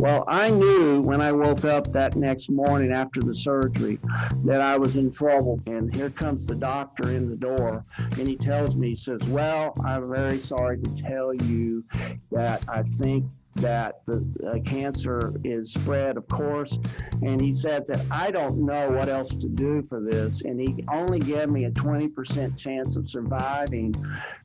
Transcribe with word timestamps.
Well, 0.00 0.24
I 0.28 0.48
knew 0.48 1.02
when 1.02 1.20
I 1.20 1.30
woke 1.30 1.66
up 1.66 1.92
that 1.92 2.16
next 2.16 2.48
morning 2.48 2.90
after 2.90 3.20
the 3.20 3.34
surgery 3.34 3.98
that 4.44 4.62
I 4.62 4.78
was 4.78 4.96
in 4.96 5.12
trouble. 5.12 5.60
And 5.66 5.94
here 5.94 6.08
comes 6.08 6.46
the 6.46 6.54
doctor 6.54 7.10
in 7.10 7.28
the 7.28 7.36
door, 7.36 7.84
and 7.98 8.26
he 8.26 8.34
tells 8.34 8.76
me, 8.76 8.88
he 8.88 8.94
says, 8.94 9.22
Well, 9.24 9.74
I'm 9.84 10.08
very 10.08 10.38
sorry 10.38 10.78
to 10.78 10.94
tell 10.94 11.34
you 11.34 11.84
that 12.30 12.64
I 12.66 12.82
think 12.82 13.26
that 13.56 14.06
the 14.06 14.24
uh, 14.46 14.58
cancer 14.68 15.34
is 15.44 15.72
spread, 15.72 16.16
of 16.16 16.26
course. 16.28 16.78
And 17.22 17.40
he 17.40 17.52
said 17.52 17.86
that 17.86 18.04
I 18.10 18.30
don't 18.30 18.64
know 18.64 18.90
what 18.90 19.08
else 19.08 19.34
to 19.34 19.48
do 19.48 19.82
for 19.82 20.00
this. 20.00 20.42
And 20.42 20.60
he 20.60 20.84
only 20.92 21.18
gave 21.18 21.48
me 21.48 21.64
a 21.64 21.70
20% 21.70 22.60
chance 22.60 22.96
of 22.96 23.08
surviving 23.08 23.94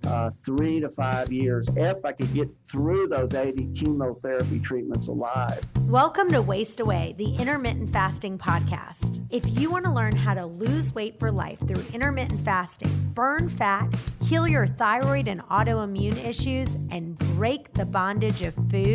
uh, 0.07 0.31
three 0.31 0.79
to 0.79 0.89
five 0.89 1.31
years 1.31 1.69
if 1.75 2.03
I 2.03 2.11
could 2.11 2.33
get 2.33 2.49
through 2.69 3.07
those 3.07 3.33
80 3.33 3.67
chemotherapy 3.73 4.59
treatments 4.59 5.07
alive. 5.07 5.63
Welcome 5.87 6.31
to 6.31 6.41
Waist 6.41 6.79
Away, 6.79 7.15
the 7.17 7.35
intermittent 7.35 7.91
fasting 7.93 8.37
podcast. 8.37 9.25
If 9.29 9.59
you 9.59 9.69
want 9.69 9.85
to 9.85 9.91
learn 9.91 10.15
how 10.15 10.33
to 10.33 10.45
lose 10.45 10.93
weight 10.93 11.19
for 11.19 11.31
life 11.31 11.59
through 11.59 11.83
intermittent 11.93 12.41
fasting, 12.41 12.89
burn 13.13 13.49
fat, 13.49 13.93
heal 14.21 14.47
your 14.47 14.65
thyroid 14.65 15.27
and 15.27 15.41
autoimmune 15.43 16.17
issues, 16.25 16.75
and 16.89 17.17
break 17.17 17.73
the 17.73 17.85
bondage 17.85 18.41
of 18.41 18.53
food, 18.69 18.94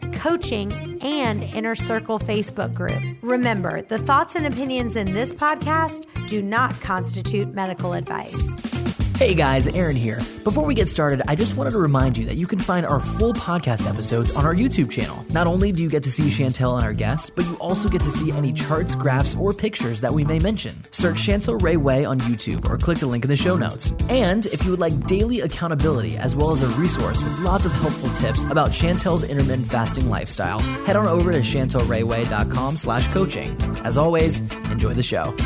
coaching, 0.13 0.99
and 1.01 1.43
Inner 1.43 1.75
Circle 1.75 2.19
Facebook 2.19 2.73
group. 2.73 3.01
Remember, 3.21 3.81
the 3.81 3.99
thoughts 3.99 4.35
and 4.35 4.45
opinions 4.47 4.95
in 4.95 5.13
this 5.13 5.33
podcast 5.33 6.05
do 6.27 6.41
not 6.41 6.79
constitute 6.81 7.53
medical 7.53 7.93
advice. 7.93 8.70
Hey 9.21 9.35
guys, 9.35 9.67
Aaron 9.67 9.95
here. 9.95 10.17
Before 10.43 10.65
we 10.65 10.73
get 10.73 10.89
started, 10.89 11.21
I 11.27 11.35
just 11.35 11.55
wanted 11.55 11.73
to 11.73 11.77
remind 11.77 12.17
you 12.17 12.25
that 12.25 12.37
you 12.37 12.47
can 12.47 12.59
find 12.59 12.87
our 12.87 12.99
full 12.99 13.33
podcast 13.33 13.87
episodes 13.87 14.35
on 14.35 14.47
our 14.47 14.55
YouTube 14.55 14.89
channel. 14.89 15.23
Not 15.29 15.45
only 15.45 15.71
do 15.71 15.83
you 15.83 15.91
get 15.91 16.01
to 16.01 16.11
see 16.11 16.23
Chantel 16.23 16.75
and 16.77 16.83
our 16.83 16.91
guests, 16.91 17.29
but 17.29 17.45
you 17.45 17.53
also 17.57 17.87
get 17.87 18.01
to 18.01 18.09
see 18.09 18.31
any 18.31 18.51
charts, 18.51 18.95
graphs, 18.95 19.37
or 19.37 19.53
pictures 19.53 20.01
that 20.01 20.11
we 20.11 20.25
may 20.25 20.39
mention. 20.39 20.73
Search 20.89 21.17
Chantel 21.17 21.61
Ray 21.61 21.77
Way 21.77 22.03
on 22.03 22.19
YouTube 22.21 22.67
or 22.67 22.79
click 22.79 22.97
the 22.97 23.05
link 23.05 23.23
in 23.23 23.29
the 23.29 23.35
show 23.35 23.55
notes. 23.55 23.93
And 24.09 24.47
if 24.47 24.65
you 24.65 24.71
would 24.71 24.79
like 24.79 25.05
daily 25.05 25.41
accountability 25.41 26.17
as 26.17 26.35
well 26.35 26.49
as 26.49 26.63
a 26.63 26.81
resource 26.81 27.23
with 27.23 27.39
lots 27.41 27.67
of 27.67 27.73
helpful 27.73 28.09
tips 28.15 28.45
about 28.45 28.71
Chantel's 28.71 29.21
intermittent 29.21 29.67
fasting 29.67 30.09
lifestyle, 30.09 30.59
head 30.87 30.95
on 30.95 31.05
over 31.05 31.31
to 31.31 31.41
chantelrayway.com 31.41 32.75
slash 32.75 33.07
coaching. 33.09 33.55
As 33.85 33.99
always, 33.99 34.39
enjoy 34.71 34.93
the 34.93 35.03
show. 35.03 35.37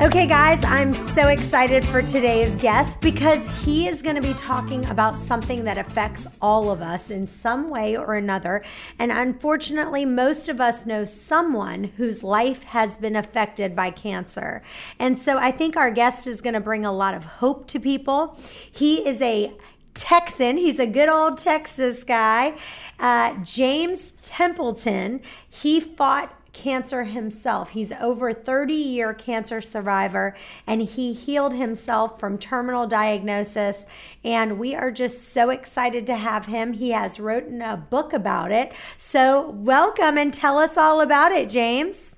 Okay, 0.00 0.26
guys, 0.26 0.62
I'm 0.64 0.92
so 0.92 1.28
excited 1.28 1.86
for 1.86 2.02
today's 2.02 2.56
guest 2.56 3.00
because 3.00 3.13
he 3.18 3.88
is 3.88 4.02
going 4.02 4.16
to 4.16 4.22
be 4.22 4.34
talking 4.34 4.84
about 4.86 5.16
something 5.16 5.64
that 5.64 5.78
affects 5.78 6.26
all 6.42 6.70
of 6.70 6.82
us 6.82 7.10
in 7.10 7.26
some 7.26 7.70
way 7.70 7.96
or 7.96 8.14
another. 8.14 8.62
And 8.98 9.10
unfortunately, 9.10 10.04
most 10.04 10.48
of 10.48 10.60
us 10.60 10.84
know 10.84 11.04
someone 11.04 11.84
whose 11.84 12.22
life 12.22 12.62
has 12.64 12.96
been 12.96 13.16
affected 13.16 13.74
by 13.74 13.90
cancer. 13.90 14.62
And 14.98 15.18
so 15.18 15.38
I 15.38 15.50
think 15.50 15.76
our 15.76 15.90
guest 15.90 16.26
is 16.26 16.40
going 16.40 16.54
to 16.54 16.60
bring 16.60 16.84
a 16.84 16.92
lot 16.92 17.14
of 17.14 17.24
hope 17.24 17.66
to 17.68 17.80
people. 17.80 18.38
He 18.70 19.06
is 19.06 19.22
a 19.22 19.52
Texan. 19.94 20.58
He's 20.58 20.78
a 20.78 20.86
good 20.86 21.08
old 21.08 21.38
Texas 21.38 22.04
guy. 22.04 22.54
Uh, 22.98 23.34
James 23.42 24.12
Templeton. 24.22 25.20
He 25.48 25.80
fought 25.80 26.36
cancer 26.54 27.04
himself. 27.04 27.70
He's 27.70 27.92
over 27.92 28.32
30 28.32 28.72
year 28.72 29.12
cancer 29.12 29.60
survivor 29.60 30.34
and 30.66 30.80
he 30.80 31.12
healed 31.12 31.54
himself 31.54 32.18
from 32.18 32.38
terminal 32.38 32.86
diagnosis 32.86 33.86
and 34.24 34.58
we 34.58 34.74
are 34.74 34.90
just 34.90 35.28
so 35.28 35.50
excited 35.50 36.06
to 36.06 36.14
have 36.14 36.46
him. 36.46 36.72
He 36.72 36.90
has 36.90 37.20
written 37.20 37.60
a 37.60 37.76
book 37.76 38.12
about 38.12 38.52
it. 38.52 38.72
So, 38.96 39.50
welcome 39.50 40.16
and 40.16 40.32
tell 40.32 40.58
us 40.58 40.78
all 40.78 41.00
about 41.00 41.32
it, 41.32 41.50
James. 41.50 42.16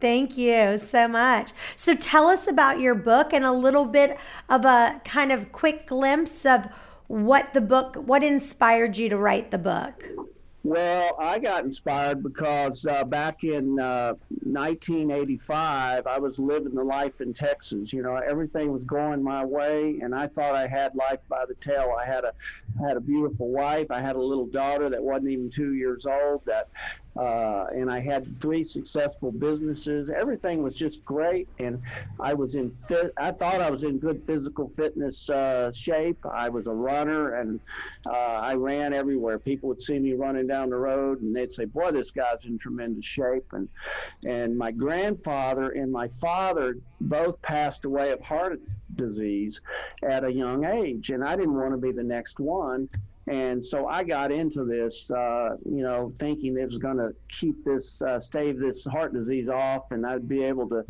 Thank 0.00 0.36
you 0.36 0.76
so 0.78 1.08
much. 1.08 1.52
So, 1.74 1.94
tell 1.94 2.28
us 2.28 2.46
about 2.46 2.78
your 2.78 2.94
book 2.94 3.32
and 3.32 3.44
a 3.44 3.52
little 3.52 3.86
bit 3.86 4.18
of 4.48 4.64
a 4.64 5.00
kind 5.04 5.32
of 5.32 5.50
quick 5.50 5.86
glimpse 5.86 6.44
of 6.44 6.66
what 7.06 7.52
the 7.52 7.60
book, 7.60 7.96
what 7.96 8.22
inspired 8.22 8.96
you 8.96 9.08
to 9.08 9.16
write 9.16 9.50
the 9.50 9.58
book. 9.58 10.04
Well, 10.64 11.14
I 11.20 11.38
got 11.40 11.62
inspired 11.64 12.22
because 12.22 12.86
uh, 12.86 13.04
back 13.04 13.44
in 13.44 13.78
uh, 13.78 14.14
1985, 14.44 16.06
I 16.06 16.18
was 16.18 16.38
living 16.38 16.74
the 16.74 16.82
life 16.82 17.20
in 17.20 17.34
Texas. 17.34 17.92
You 17.92 18.00
know, 18.02 18.16
everything 18.16 18.72
was 18.72 18.82
going 18.82 19.22
my 19.22 19.44
way, 19.44 19.98
and 20.02 20.14
I 20.14 20.26
thought 20.26 20.54
I 20.54 20.66
had 20.66 20.94
life 20.94 21.20
by 21.28 21.44
the 21.46 21.54
tail. 21.56 21.94
I 22.00 22.06
had 22.06 22.24
a 22.24 22.32
had 22.82 22.96
a 22.96 23.00
beautiful 23.00 23.50
wife. 23.50 23.90
I 23.90 24.00
had 24.00 24.16
a 24.16 24.22
little 24.22 24.46
daughter 24.46 24.88
that 24.88 25.02
wasn't 25.02 25.32
even 25.32 25.50
two 25.50 25.74
years 25.74 26.06
old. 26.06 26.40
That 26.46 26.70
uh, 27.16 27.66
and 27.72 27.90
I 27.90 28.00
had 28.00 28.34
three 28.34 28.62
successful 28.62 29.30
businesses. 29.30 30.10
Everything 30.10 30.62
was 30.62 30.74
just 30.74 31.04
great, 31.04 31.48
and 31.60 31.80
I 32.20 32.34
was 32.34 32.56
in. 32.56 32.70
Fit, 32.70 33.12
I 33.18 33.30
thought 33.30 33.60
I 33.60 33.70
was 33.70 33.84
in 33.84 33.98
good 33.98 34.22
physical 34.22 34.68
fitness 34.68 35.30
uh, 35.30 35.70
shape. 35.70 36.18
I 36.32 36.48
was 36.48 36.66
a 36.66 36.72
runner, 36.72 37.34
and 37.36 37.60
uh, 38.06 38.10
I 38.10 38.54
ran 38.54 38.92
everywhere. 38.92 39.38
People 39.38 39.68
would 39.68 39.80
see 39.80 39.98
me 39.98 40.14
running 40.14 40.46
down 40.46 40.70
the 40.70 40.76
road, 40.76 41.22
and 41.22 41.34
they'd 41.34 41.52
say, 41.52 41.66
"Boy, 41.66 41.92
this 41.92 42.10
guy's 42.10 42.46
in 42.46 42.58
tremendous 42.58 43.04
shape." 43.04 43.46
And 43.52 43.68
and 44.26 44.56
my 44.56 44.72
grandfather 44.72 45.70
and 45.70 45.92
my 45.92 46.08
father 46.08 46.78
both 47.00 47.40
passed 47.42 47.84
away 47.84 48.10
of 48.10 48.20
heart 48.24 48.60
disease 48.96 49.60
at 50.02 50.24
a 50.24 50.32
young 50.32 50.64
age, 50.64 51.10
and 51.10 51.22
I 51.22 51.36
didn't 51.36 51.54
want 51.54 51.72
to 51.72 51.76
be 51.76 51.92
the 51.92 52.02
next 52.02 52.40
one. 52.40 52.88
And 53.26 53.62
so 53.62 53.86
I 53.86 54.04
got 54.04 54.30
into 54.30 54.64
this, 54.64 55.10
uh, 55.10 55.56
you 55.64 55.82
know, 55.82 56.10
thinking 56.18 56.58
it 56.58 56.64
was 56.64 56.78
going 56.78 56.98
to 56.98 57.10
keep 57.28 57.64
this, 57.64 58.02
uh, 58.02 58.18
stave 58.18 58.58
this 58.58 58.84
heart 58.84 59.14
disease 59.14 59.48
off, 59.48 59.92
and 59.92 60.04
I'd 60.04 60.28
be 60.28 60.42
able 60.42 60.68
to 60.68 60.84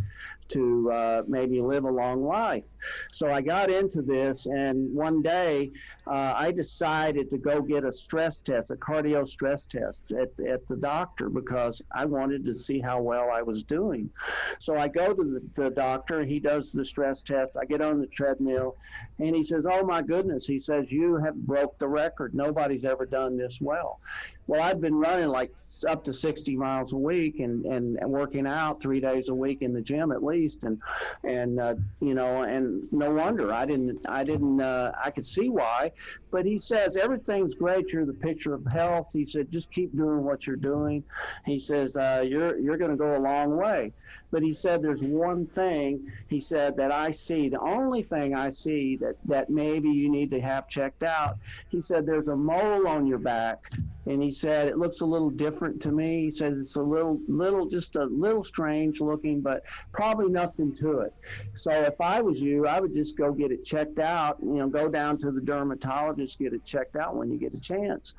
to 0.48 0.90
uh, 0.92 1.22
maybe 1.26 1.60
live 1.60 1.84
a 1.84 1.90
long 1.90 2.24
life. 2.24 2.66
So 3.12 3.32
I 3.32 3.40
got 3.40 3.70
into 3.70 4.02
this, 4.02 4.46
and 4.46 4.92
one 4.94 5.22
day 5.22 5.72
uh, 6.06 6.34
I 6.36 6.52
decided 6.52 7.30
to 7.30 7.38
go 7.38 7.60
get 7.62 7.84
a 7.84 7.92
stress 7.92 8.38
test, 8.38 8.70
a 8.70 8.76
cardio 8.76 9.26
stress 9.26 9.66
test 9.66 10.12
at, 10.12 10.28
at 10.46 10.66
the 10.66 10.76
doctor 10.76 11.28
because 11.28 11.82
I 11.94 12.04
wanted 12.04 12.44
to 12.46 12.54
see 12.54 12.80
how 12.80 13.00
well 13.00 13.30
I 13.32 13.42
was 13.42 13.62
doing. 13.62 14.10
So 14.58 14.78
I 14.78 14.88
go 14.88 15.12
to 15.14 15.24
the, 15.24 15.62
the 15.62 15.70
doctor, 15.70 16.24
he 16.24 16.40
does 16.40 16.72
the 16.72 16.84
stress 16.84 17.22
test. 17.22 17.56
I 17.60 17.64
get 17.64 17.80
on 17.80 18.00
the 18.00 18.06
treadmill, 18.06 18.76
and 19.18 19.34
he 19.34 19.42
says, 19.42 19.66
Oh 19.70 19.84
my 19.84 20.02
goodness, 20.02 20.46
he 20.46 20.58
says, 20.58 20.92
You 20.92 21.16
have 21.16 21.34
broke 21.34 21.78
the 21.78 21.88
record. 21.88 22.34
Nobody's 22.34 22.84
ever 22.84 23.06
done 23.06 23.36
this 23.36 23.58
well. 23.60 24.00
Well, 24.46 24.62
I've 24.62 24.80
been 24.80 24.94
running 24.94 25.28
like 25.28 25.52
up 25.88 26.04
to 26.04 26.12
60 26.12 26.56
miles 26.56 26.92
a 26.92 26.96
week 26.96 27.40
and, 27.40 27.64
and, 27.64 27.98
working 28.14 28.46
out 28.46 28.80
three 28.80 29.00
days 29.00 29.28
a 29.28 29.34
week 29.34 29.62
in 29.62 29.72
the 29.72 29.80
gym 29.80 30.12
at 30.12 30.22
least. 30.22 30.64
And, 30.64 30.80
and, 31.24 31.58
uh, 31.58 31.74
you 32.00 32.14
know, 32.14 32.42
and 32.42 32.86
no 32.92 33.10
wonder 33.10 33.50
I 33.52 33.64
didn't, 33.64 33.98
I 34.08 34.22
didn't, 34.22 34.60
uh, 34.60 34.92
I 35.02 35.10
could 35.10 35.24
see 35.24 35.48
why, 35.48 35.90
but 36.30 36.44
he 36.44 36.58
says, 36.58 36.96
everything's 36.96 37.54
great. 37.54 37.92
You're 37.92 38.06
the 38.06 38.12
picture 38.12 38.54
of 38.54 38.64
health. 38.66 39.10
He 39.12 39.26
said, 39.26 39.50
just 39.50 39.70
keep 39.72 39.96
doing 39.96 40.22
what 40.22 40.46
you're 40.46 40.56
doing. 40.56 41.02
He 41.44 41.58
says, 41.58 41.96
uh, 41.96 42.22
you're, 42.24 42.58
you're 42.58 42.76
going 42.76 42.90
to 42.90 42.96
go 42.96 43.16
a 43.16 43.18
long 43.18 43.56
way. 43.56 43.92
But 44.30 44.42
he 44.42 44.52
said, 44.52 44.82
there's 44.82 45.02
one 45.02 45.46
thing 45.46 46.12
he 46.28 46.38
said 46.38 46.76
that 46.76 46.92
I 46.92 47.10
see, 47.10 47.48
the 47.48 47.60
only 47.60 48.02
thing 48.02 48.34
I 48.34 48.48
see 48.50 48.96
that, 48.96 49.16
that 49.24 49.50
maybe 49.50 49.88
you 49.88 50.10
need 50.10 50.30
to 50.30 50.40
have 50.40 50.68
checked 50.68 51.02
out. 51.02 51.38
He 51.70 51.80
said, 51.80 52.04
there's 52.04 52.28
a 52.28 52.36
mole 52.36 52.86
on 52.86 53.06
your 53.06 53.18
back 53.18 53.70
and 54.06 54.22
he 54.22 54.30
said 54.30 54.68
it 54.68 54.78
looks 54.78 55.00
a 55.00 55.06
little 55.06 55.30
different 55.30 55.80
to 55.82 55.92
me. 55.92 56.22
He 56.22 56.30
says 56.30 56.58
it's 56.58 56.76
a 56.76 56.82
little, 56.82 57.20
little, 57.28 57.66
just 57.66 57.96
a 57.96 58.04
little 58.04 58.42
strange 58.42 59.00
looking, 59.00 59.40
but 59.40 59.64
probably 59.92 60.30
nothing 60.30 60.74
to 60.76 61.00
it. 61.00 61.12
So 61.54 61.72
if 61.72 62.00
I 62.00 62.20
was 62.20 62.40
you, 62.40 62.66
I 62.66 62.80
would 62.80 62.94
just 62.94 63.16
go 63.16 63.32
get 63.32 63.50
it 63.52 63.64
checked 63.64 63.98
out. 63.98 64.36
You 64.42 64.54
know, 64.54 64.68
go 64.68 64.88
down 64.88 65.16
to 65.18 65.30
the 65.30 65.40
dermatologist, 65.40 66.38
get 66.38 66.52
it 66.52 66.64
checked 66.64 66.96
out 66.96 67.16
when 67.16 67.30
you 67.30 67.38
get 67.38 67.54
a 67.54 67.60
chance. 67.60 68.14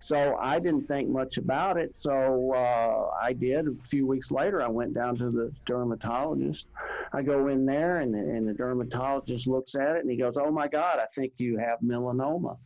So 0.00 0.36
I 0.40 0.58
didn't 0.58 0.86
think 0.86 1.08
much 1.08 1.38
about 1.38 1.76
it. 1.76 1.96
So 1.96 2.52
uh, 2.54 3.10
I 3.22 3.32
did. 3.32 3.66
A 3.66 3.74
few 3.84 4.06
weeks 4.06 4.30
later, 4.30 4.62
I 4.62 4.68
went 4.68 4.94
down 4.94 5.16
to 5.16 5.30
the 5.30 5.52
dermatologist 5.64 6.66
I 7.12 7.22
go 7.22 7.48
in 7.48 7.64
there, 7.64 7.98
and, 7.98 8.14
and 8.14 8.48
the 8.48 8.52
dermatologist 8.52 9.46
looks 9.46 9.74
at 9.74 9.96
it 9.96 10.02
and 10.02 10.10
he 10.10 10.16
goes, 10.16 10.36
Oh 10.36 10.50
my 10.50 10.68
God, 10.68 10.98
I 10.98 11.06
think 11.14 11.34
you 11.38 11.58
have 11.58 11.78
melanoma. 11.80 12.56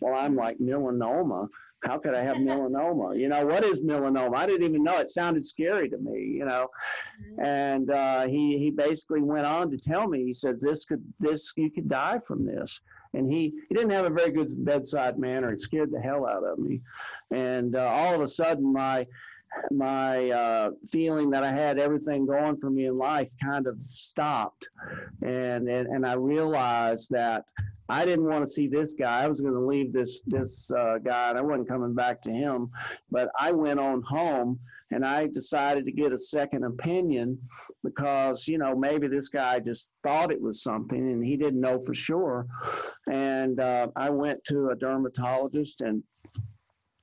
Well, 0.00 0.14
I'm 0.14 0.34
like, 0.34 0.58
Melanoma? 0.58 1.48
How 1.84 1.98
could 1.98 2.14
I 2.14 2.22
have 2.22 2.36
melanoma? 2.36 3.18
You 3.18 3.28
know, 3.28 3.44
what 3.44 3.64
is 3.64 3.82
melanoma? 3.82 4.36
I 4.36 4.46
didn't 4.46 4.68
even 4.68 4.84
know. 4.84 4.98
It 4.98 5.08
sounded 5.08 5.44
scary 5.44 5.88
to 5.88 5.98
me, 5.98 6.34
you 6.38 6.44
know. 6.44 6.68
Mm-hmm. 7.20 7.44
And 7.44 7.90
uh, 7.90 8.26
he, 8.26 8.58
he 8.58 8.70
basically 8.70 9.22
went 9.22 9.46
on 9.46 9.70
to 9.70 9.76
tell 9.76 10.06
me, 10.06 10.24
he 10.24 10.32
said, 10.32 10.60
This 10.60 10.84
could, 10.84 11.02
this, 11.18 11.52
you 11.56 11.70
could 11.70 11.88
die 11.88 12.20
from 12.26 12.46
this 12.46 12.80
and 13.14 13.30
he 13.30 13.52
he 13.68 13.74
didn't 13.74 13.90
have 13.90 14.06
a 14.06 14.10
very 14.10 14.30
good 14.30 14.48
bedside 14.64 15.18
manner. 15.18 15.52
It 15.52 15.60
scared 15.60 15.90
the 15.90 16.00
hell 16.00 16.26
out 16.26 16.44
of 16.44 16.58
me, 16.58 16.80
and 17.30 17.76
uh, 17.76 17.80
all 17.80 18.14
of 18.14 18.20
a 18.20 18.26
sudden 18.26 18.72
my 18.72 19.06
my 19.70 20.30
uh, 20.30 20.70
feeling 20.90 21.30
that 21.30 21.44
I 21.44 21.52
had 21.52 21.78
everything 21.78 22.26
going 22.26 22.56
for 22.56 22.70
me 22.70 22.86
in 22.86 22.96
life 22.96 23.30
kind 23.42 23.66
of 23.66 23.78
stopped, 23.80 24.68
and 25.22 25.68
and, 25.68 25.88
and 25.88 26.06
I 26.06 26.14
realized 26.14 27.08
that 27.10 27.44
I 27.92 28.06
didn't 28.06 28.24
want 28.24 28.42
to 28.42 28.50
see 28.50 28.68
this 28.68 28.94
guy. 28.94 29.22
I 29.22 29.28
was 29.28 29.42
going 29.42 29.52
to 29.52 29.60
leave 29.60 29.92
this 29.92 30.22
this 30.26 30.72
uh, 30.72 30.96
guy, 30.96 31.28
and 31.28 31.38
I 31.38 31.42
wasn't 31.42 31.68
coming 31.68 31.92
back 31.92 32.22
to 32.22 32.30
him. 32.30 32.70
But 33.10 33.28
I 33.38 33.52
went 33.52 33.78
on 33.78 34.00
home, 34.00 34.58
and 34.92 35.04
I 35.04 35.26
decided 35.26 35.84
to 35.84 35.92
get 35.92 36.10
a 36.10 36.16
second 36.16 36.64
opinion 36.64 37.38
because 37.84 38.48
you 38.48 38.56
know 38.56 38.74
maybe 38.74 39.08
this 39.08 39.28
guy 39.28 39.60
just 39.60 39.92
thought 40.02 40.32
it 40.32 40.40
was 40.40 40.62
something, 40.62 40.98
and 40.98 41.22
he 41.22 41.36
didn't 41.36 41.60
know 41.60 41.78
for 41.78 41.92
sure. 41.92 42.46
And 43.10 43.60
uh, 43.60 43.88
I 43.94 44.08
went 44.08 44.42
to 44.44 44.70
a 44.70 44.74
dermatologist, 44.74 45.82
and 45.82 46.02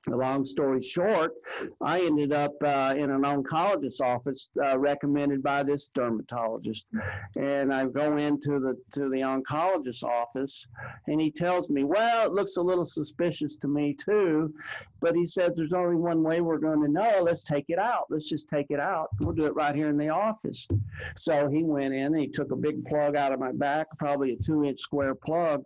long 0.07 0.46
story 0.46 0.81
short, 0.81 1.34
I 1.81 2.01
ended 2.01 2.31
up 2.31 2.54
uh, 2.63 2.94
in 2.98 3.12
an 3.12 3.22
oncologist's 3.22 4.01
office 4.01 4.50
uh, 4.62 4.78
recommended 4.78 5.44
by 5.44 5.63
this 5.63 5.90
dermatologist, 5.90 6.88
and 7.36 7.74
I 7.74 7.86
go 7.86 8.18
into 8.18 8.60
the 8.60 8.78
to 8.94 9.10
the 9.10 9.22
oncologist's 9.22 10.04
office, 10.04 10.66
and 11.07 11.19
he 11.19 11.31
tells 11.31 11.69
me, 11.69 11.84
"Well, 11.84 12.28
it 12.28 12.34
looks 12.34 12.57
a 12.57 12.62
little 12.62 12.86
suspicious 12.86 13.56
to 13.57 13.68
me 13.68 13.94
too, 13.94 14.54
but 15.00 15.16
he 15.16 15.25
said 15.25 15.56
there's 15.56 15.74
only 15.74 15.96
one 15.96 16.24
way 16.24 16.42
we're 16.42 16.60
going 16.60 16.81
to 16.81 16.92
know. 16.92 17.19
Let's 17.22 17.44
take 17.44 17.66
it 17.68 17.80
out. 17.80 18.06
Let's 18.10 18.30
just 18.30 18.48
take 18.48 18.68
it 18.69 18.80
out. 18.80 19.10
We'll 19.19 19.36
do 19.36 19.46
it 19.46 19.56
right 19.56 19.75
here 19.75 19.90
in 19.90 19.98
the 19.98 20.10
office." 20.10 20.68
So 21.16 21.50
he 21.50 21.63
went 21.63 21.94
in 21.94 22.13
and 22.13 22.18
he 22.18 22.28
took 22.28 22.51
a 22.51 22.56
big 22.56 22.86
plug 22.86 23.16
out 23.16 23.34
of 23.34 23.40
my 23.40 23.51
back, 23.51 23.88
probably 23.98 24.34
a 24.34 24.38
two-inch 24.38 24.80
square 24.80 25.16
plug, 25.16 25.63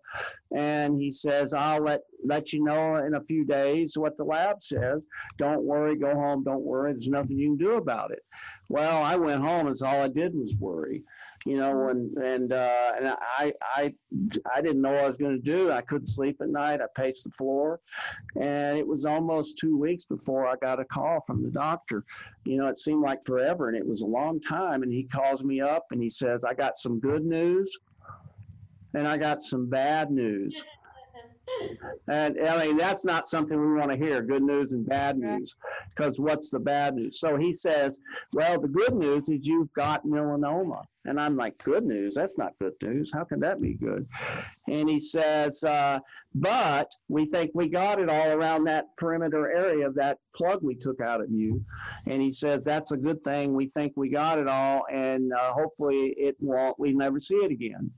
and 0.55 0.99
he 0.99 1.11
says, 1.11 1.53
"I'll 1.53 1.83
let 1.83 2.01
let 2.25 2.53
you 2.53 2.63
know 2.63 2.97
in 2.97 3.15
a 3.15 3.23
few 3.23 3.45
days 3.45 3.97
what 3.97 4.15
the 4.15 4.23
lab 4.23 4.61
says. 4.61 5.05
Don't 5.37 5.63
worry, 5.63 5.97
go 5.97 6.13
home, 6.13 6.43
don't 6.43 6.63
worry. 6.63 6.91
There's 6.91 7.07
nothing 7.07 7.37
you 7.37 7.49
can 7.49 7.57
do 7.57 7.73
about 7.73 8.11
it. 8.11 8.23
Well, 8.69 9.03
I 9.03 9.15
went 9.15 9.41
home 9.41 9.67
and 9.67 9.77
so 9.77 9.87
all 9.87 10.01
I 10.01 10.07
did 10.07 10.33
was 10.33 10.55
worry, 10.59 11.03
you 11.45 11.57
know, 11.57 11.89
and 11.89 12.15
and 12.17 12.53
uh, 12.53 12.91
and 12.97 13.07
I 13.09 13.53
I 13.75 13.93
I 14.53 14.61
didn't 14.61 14.81
know 14.81 14.91
what 14.91 15.01
I 15.01 15.05
was 15.05 15.17
going 15.17 15.35
to 15.35 15.41
do. 15.41 15.71
I 15.71 15.81
couldn't 15.81 16.07
sleep 16.07 16.37
at 16.41 16.49
night. 16.49 16.81
I 16.81 16.85
paced 16.95 17.25
the 17.25 17.31
floor, 17.31 17.79
and 18.39 18.77
it 18.77 18.87
was 18.87 19.05
almost 19.05 19.57
two 19.57 19.77
weeks 19.77 20.03
before 20.03 20.47
I 20.47 20.55
got 20.61 20.79
a 20.79 20.85
call 20.85 21.19
from 21.21 21.43
the 21.43 21.49
doctor. 21.49 22.03
You 22.45 22.57
know, 22.57 22.67
it 22.67 22.77
seemed 22.77 23.03
like 23.03 23.23
forever, 23.25 23.69
and 23.69 23.77
it 23.77 23.85
was 23.85 24.01
a 24.01 24.07
long 24.07 24.39
time. 24.39 24.83
And 24.83 24.91
he 24.91 25.03
calls 25.03 25.43
me 25.43 25.61
up 25.61 25.85
and 25.91 26.01
he 26.01 26.09
says, 26.09 26.43
"I 26.43 26.53
got 26.53 26.75
some 26.75 26.99
good 26.99 27.25
news." 27.25 27.77
And 28.95 29.07
I 29.07 29.17
got 29.17 29.39
some 29.39 29.67
bad 29.67 30.11
news 30.11 30.63
and 32.07 32.39
I 32.39 32.65
mean, 32.65 32.77
that's 32.77 33.05
not 33.05 33.27
something 33.27 33.59
we 33.59 33.79
want 33.79 33.91
to 33.91 33.97
hear 33.97 34.21
good 34.21 34.43
news 34.43 34.73
and 34.73 34.85
bad 34.85 35.17
news 35.17 35.55
because 35.89 36.19
what's 36.19 36.49
the 36.49 36.59
bad 36.59 36.95
news? 36.95 37.19
So 37.19 37.37
he 37.37 37.51
says, 37.51 37.99
Well, 38.33 38.59
the 38.59 38.67
good 38.67 38.93
news 38.93 39.29
is 39.29 39.47
you've 39.47 39.71
got 39.73 40.05
melanoma. 40.05 40.83
And 41.05 41.19
I'm 41.19 41.35
like, 41.35 41.57
Good 41.63 41.85
news? 41.85 42.15
That's 42.15 42.37
not 42.37 42.53
good 42.59 42.73
news. 42.81 43.11
How 43.13 43.23
can 43.23 43.39
that 43.41 43.61
be 43.61 43.73
good? 43.73 44.07
And 44.67 44.89
he 44.89 44.99
says, 44.99 45.63
uh, 45.63 45.99
But 46.35 46.91
we 47.07 47.25
think 47.25 47.51
we 47.53 47.67
got 47.69 47.99
it 47.99 48.09
all 48.09 48.29
around 48.31 48.65
that 48.65 48.85
perimeter 48.97 49.51
area 49.51 49.87
of 49.87 49.95
that 49.95 50.17
plug 50.35 50.59
we 50.61 50.75
took 50.75 50.99
out 51.01 51.21
of 51.21 51.31
you. 51.31 51.63
And 52.05 52.21
he 52.21 52.31
says, 52.31 52.65
That's 52.65 52.91
a 52.91 52.97
good 52.97 53.23
thing. 53.23 53.53
We 53.53 53.69
think 53.69 53.93
we 53.95 54.09
got 54.09 54.39
it 54.39 54.47
all. 54.47 54.83
And 54.91 55.31
uh, 55.33 55.53
hopefully 55.53 56.15
it 56.17 56.35
won't, 56.39 56.77
we 56.79 56.93
never 56.93 57.19
see 57.19 57.35
it 57.35 57.51
again. 57.51 57.91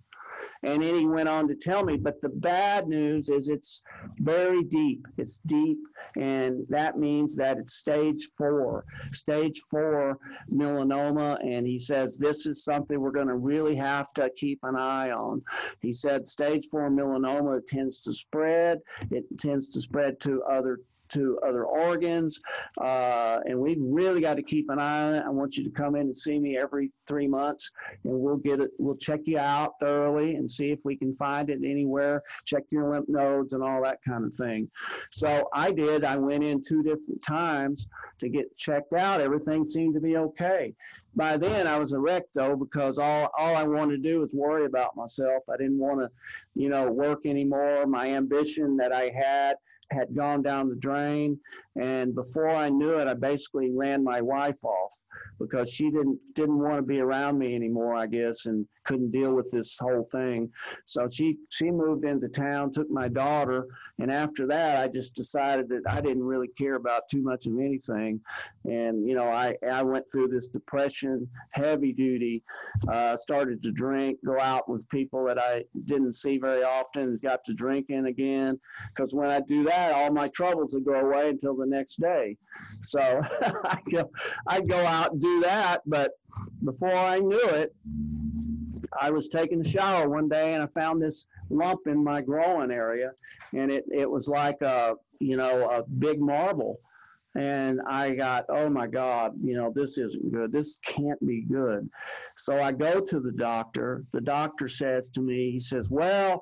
And 0.64 0.82
then 0.82 0.98
he 0.98 1.06
went 1.06 1.30
on 1.30 1.48
to 1.48 1.56
tell 1.56 1.84
me, 1.84 1.98
but 1.98 2.22
the 2.22 2.30
bad 2.30 2.88
news 2.88 3.30
is 3.30 3.50
it's 3.50 3.82
very 4.20 4.64
deep. 4.64 5.06
It's 5.18 5.40
deep, 5.46 5.78
and 6.16 6.66
that 6.70 6.98
means 6.98 7.36
that 7.38 7.58
it's 7.58 7.76
stage 7.76 8.30
four, 8.38 8.86
stage 9.12 9.62
four 9.70 10.18
melanoma. 10.52 11.40
And 11.42 11.66
he 11.66 11.78
says 11.78 12.18
this 12.18 12.46
is 12.46 12.64
something 12.64 13.00
we're 13.00 13.12
going 13.12 13.28
to 13.28 13.36
really 13.36 13.76
have 13.76 14.12
to 14.14 14.30
keep 14.36 14.60
an 14.64 14.76
eye 14.76 15.12
on. 15.12 15.42
He 15.82 15.92
said 15.92 16.26
stage 16.26 16.66
four 16.72 16.90
melanoma 16.90 17.66
tends 17.66 18.00
to 18.02 18.14
spread, 18.14 18.80
it 19.12 19.26
tends 19.40 19.70
to 19.70 19.82
spread 19.82 20.20
to 20.22 20.44
other 20.44 20.80
to 21.10 21.40
other 21.46 21.66
organs. 21.66 22.40
Uh, 22.80 23.40
and 23.46 23.60
we've 23.60 23.80
really 23.80 24.22
got 24.22 24.36
to 24.36 24.44
keep 24.44 24.70
an 24.70 24.80
eye 24.80 25.04
on 25.04 25.14
it. 25.16 25.24
I 25.26 25.30
want 25.30 25.58
you 25.58 25.64
to 25.64 25.70
come 25.70 25.96
in 25.96 26.04
and 26.04 26.16
see 26.16 26.40
me 26.40 26.58
every 26.58 26.92
three 27.08 27.28
months, 27.28 27.70
and 28.04 28.20
we'll 28.20 28.38
get 28.38 28.60
it. 28.60 28.72
We'll 28.78 28.96
check 28.96 29.22
you 29.26 29.40
out 29.40 29.74
thoroughly 29.80 30.36
and 30.36 30.50
see 30.50 30.72
if 30.72 30.80
we 30.86 30.96
can 30.96 31.14
find 31.14 31.50
it 31.50 31.60
anywhere. 31.64 32.22
Check 32.46 32.64
your 32.70 32.90
lymph 32.90 33.10
nodes 33.10 33.54
and 33.54 33.64
all 33.64 33.82
that 33.84 34.00
kind 34.08 34.26
of 34.26 34.34
thing. 34.34 34.70
So 35.12 35.50
I 35.54 35.72
did. 35.72 36.04
I 36.04 36.18
went 36.18 36.44
in 36.44 36.62
two 36.62 36.84
different 36.84 37.22
times 37.22 37.88
to 38.20 38.30
get 38.30 38.56
checked 38.56 38.94
out. 38.94 39.22
Everything 39.22 39.64
seemed 39.66 39.94
to 39.96 40.00
be 40.02 40.18
okay. 40.18 40.74
By 41.16 41.38
then, 41.38 41.68
I 41.68 41.78
was 41.78 41.94
a 41.94 42.00
wreck 42.00 42.24
though 42.34 42.56
because 42.56 43.00
all 43.00 43.32
all 43.38 43.56
I 43.56 43.64
wanted 43.64 44.04
to 44.04 44.10
do 44.10 44.20
was 44.20 44.34
worry 44.34 44.66
about 44.66 44.96
myself. 44.96 45.44
I 45.52 45.58
didn't 45.58 45.80
want 45.80 46.02
to, 46.02 46.10
you 46.54 46.70
know, 46.70 46.92
work 46.92 47.26
anymore. 47.26 47.86
My 47.86 48.14
ambition 48.14 48.78
that 48.78 48.92
I 48.92 49.12
had 49.16 49.56
had 49.92 50.16
gone 50.16 50.42
down 50.42 50.70
the 50.70 50.76
drain. 50.76 51.40
And 51.76 52.16
before 52.16 52.50
I 52.50 52.70
knew 52.70 52.98
it, 53.00 53.08
I 53.08 53.14
basically 53.14 53.72
ran 53.72 54.04
my 54.04 54.22
wife 54.22 54.64
off 54.64 54.94
because 55.40 55.72
she 55.72 55.92
didn't 55.92 56.20
didn't 56.34 56.60
want 56.60 56.78
to 56.78 56.82
be 56.82 57.00
around 57.00 57.38
me 57.38 57.56
anymore, 57.56 57.96
I 57.96 58.08
guess, 58.08 58.46
and 58.46 58.68
couldn't 58.86 59.12
deal 59.12 59.34
with 59.34 59.50
this 59.52 59.78
whole 59.80 60.08
thing. 60.12 60.52
So 60.86 61.08
she 61.10 61.38
she 61.50 61.72
moved 61.72 62.06
into 62.06 62.28
town, 62.28 62.72
took 62.72 62.90
my 62.90 63.08
daughter, 63.08 63.68
and 64.00 64.12
after 64.12 64.48
that, 64.48 64.78
I 64.78 64.88
just 64.88 65.16
decided 65.16 65.68
that 65.70 65.82
I 65.90 66.02
didn't 66.02 66.24
really 66.24 66.50
care 66.50 66.76
about 66.76 67.10
too 67.10 67.22
much 67.22 67.46
of 67.48 67.54
anything. 67.60 68.22
And 68.66 69.08
you 69.08 69.16
know, 69.16 69.30
I 69.30 69.56
I 69.70 69.82
went 69.82 70.06
through 70.12 70.30
this 70.30 70.48
depression, 70.48 71.28
heavy 71.54 71.94
duty, 71.94 72.44
uh, 72.92 73.16
started 73.16 73.62
to 73.64 73.72
drink, 73.72 74.20
go 74.26 74.40
out 74.40 74.70
with 74.70 74.88
people 74.90 75.26
that 75.26 75.40
I 75.40 75.64
didn't 75.86 76.14
see 76.14 76.38
very 76.38 76.64
often, 76.64 77.20
got 77.24 77.44
to 77.46 77.54
drinking 77.54 78.06
again. 78.06 78.60
Because 78.90 79.14
when 79.14 79.30
I 79.30 79.40
do 79.42 79.64
that 79.64 79.96
all 79.96 80.12
my 80.12 80.28
troubles 80.30 80.74
would 80.74 80.86
go 80.86 80.94
away 80.94 81.30
until 81.30 81.56
the 81.56 81.66
next 81.66 82.00
day. 82.00 82.38
So 82.82 83.00
I 83.66 83.78
go, 83.92 84.10
I'd 84.48 84.70
go 84.70 84.78
out 84.78 85.14
and 85.14 85.22
do 85.22 85.42
that. 85.42 85.82
But 85.86 86.12
before 86.64 86.96
I 86.96 87.20
knew 87.20 87.48
it, 87.50 87.74
I 89.02 89.10
was 89.12 89.28
taking 89.28 89.62
a 89.62 89.64
shower 89.64 90.10
one 90.10 90.28
day 90.30 90.54
and 90.54 90.64
I 90.64 90.68
found 90.68 91.02
this 91.02 91.28
lump 91.50 91.82
in 91.88 92.04
my 92.04 92.22
groin 92.22 92.72
area, 92.72 93.12
and 93.54 93.72
it, 93.72 93.86
it 93.92 94.10
was 94.10 94.28
like 94.28 94.62
a 94.62 94.96
you 95.20 95.38
know 95.38 95.70
a 95.70 95.84
big 95.84 96.20
marble. 96.20 96.80
And 97.38 97.82
I 97.90 98.12
got, 98.12 98.46
oh 98.48 98.70
my 98.70 98.88
God, 98.88 99.34
you 99.44 99.58
know, 99.58 99.70
this 99.76 99.98
isn't 99.98 100.32
good. 100.32 100.54
This 100.54 100.80
can't 100.86 101.20
be 101.28 101.42
good. 101.42 101.90
So 102.38 102.62
I 102.62 102.72
go 102.72 103.02
to 103.02 103.20
the 103.20 103.34
doctor. 103.34 104.06
The 104.14 104.22
doctor 104.22 104.70
says 104.70 105.10
to 105.10 105.22
me, 105.22 105.52
he 105.52 105.60
says, 105.60 105.90
well, 105.90 106.42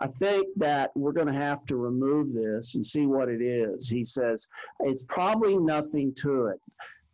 I 0.00 0.06
think 0.06 0.48
that 0.56 0.90
we're 0.94 1.12
going 1.12 1.26
to 1.28 1.32
have 1.32 1.64
to 1.66 1.76
remove 1.76 2.32
this 2.34 2.74
and 2.74 2.84
see 2.84 3.06
what 3.06 3.28
it 3.28 3.40
is. 3.40 3.88
He 3.88 4.04
says, 4.04 4.46
it's 4.80 5.04
probably 5.08 5.56
nothing 5.56 6.14
to 6.16 6.48
it. 6.48 6.60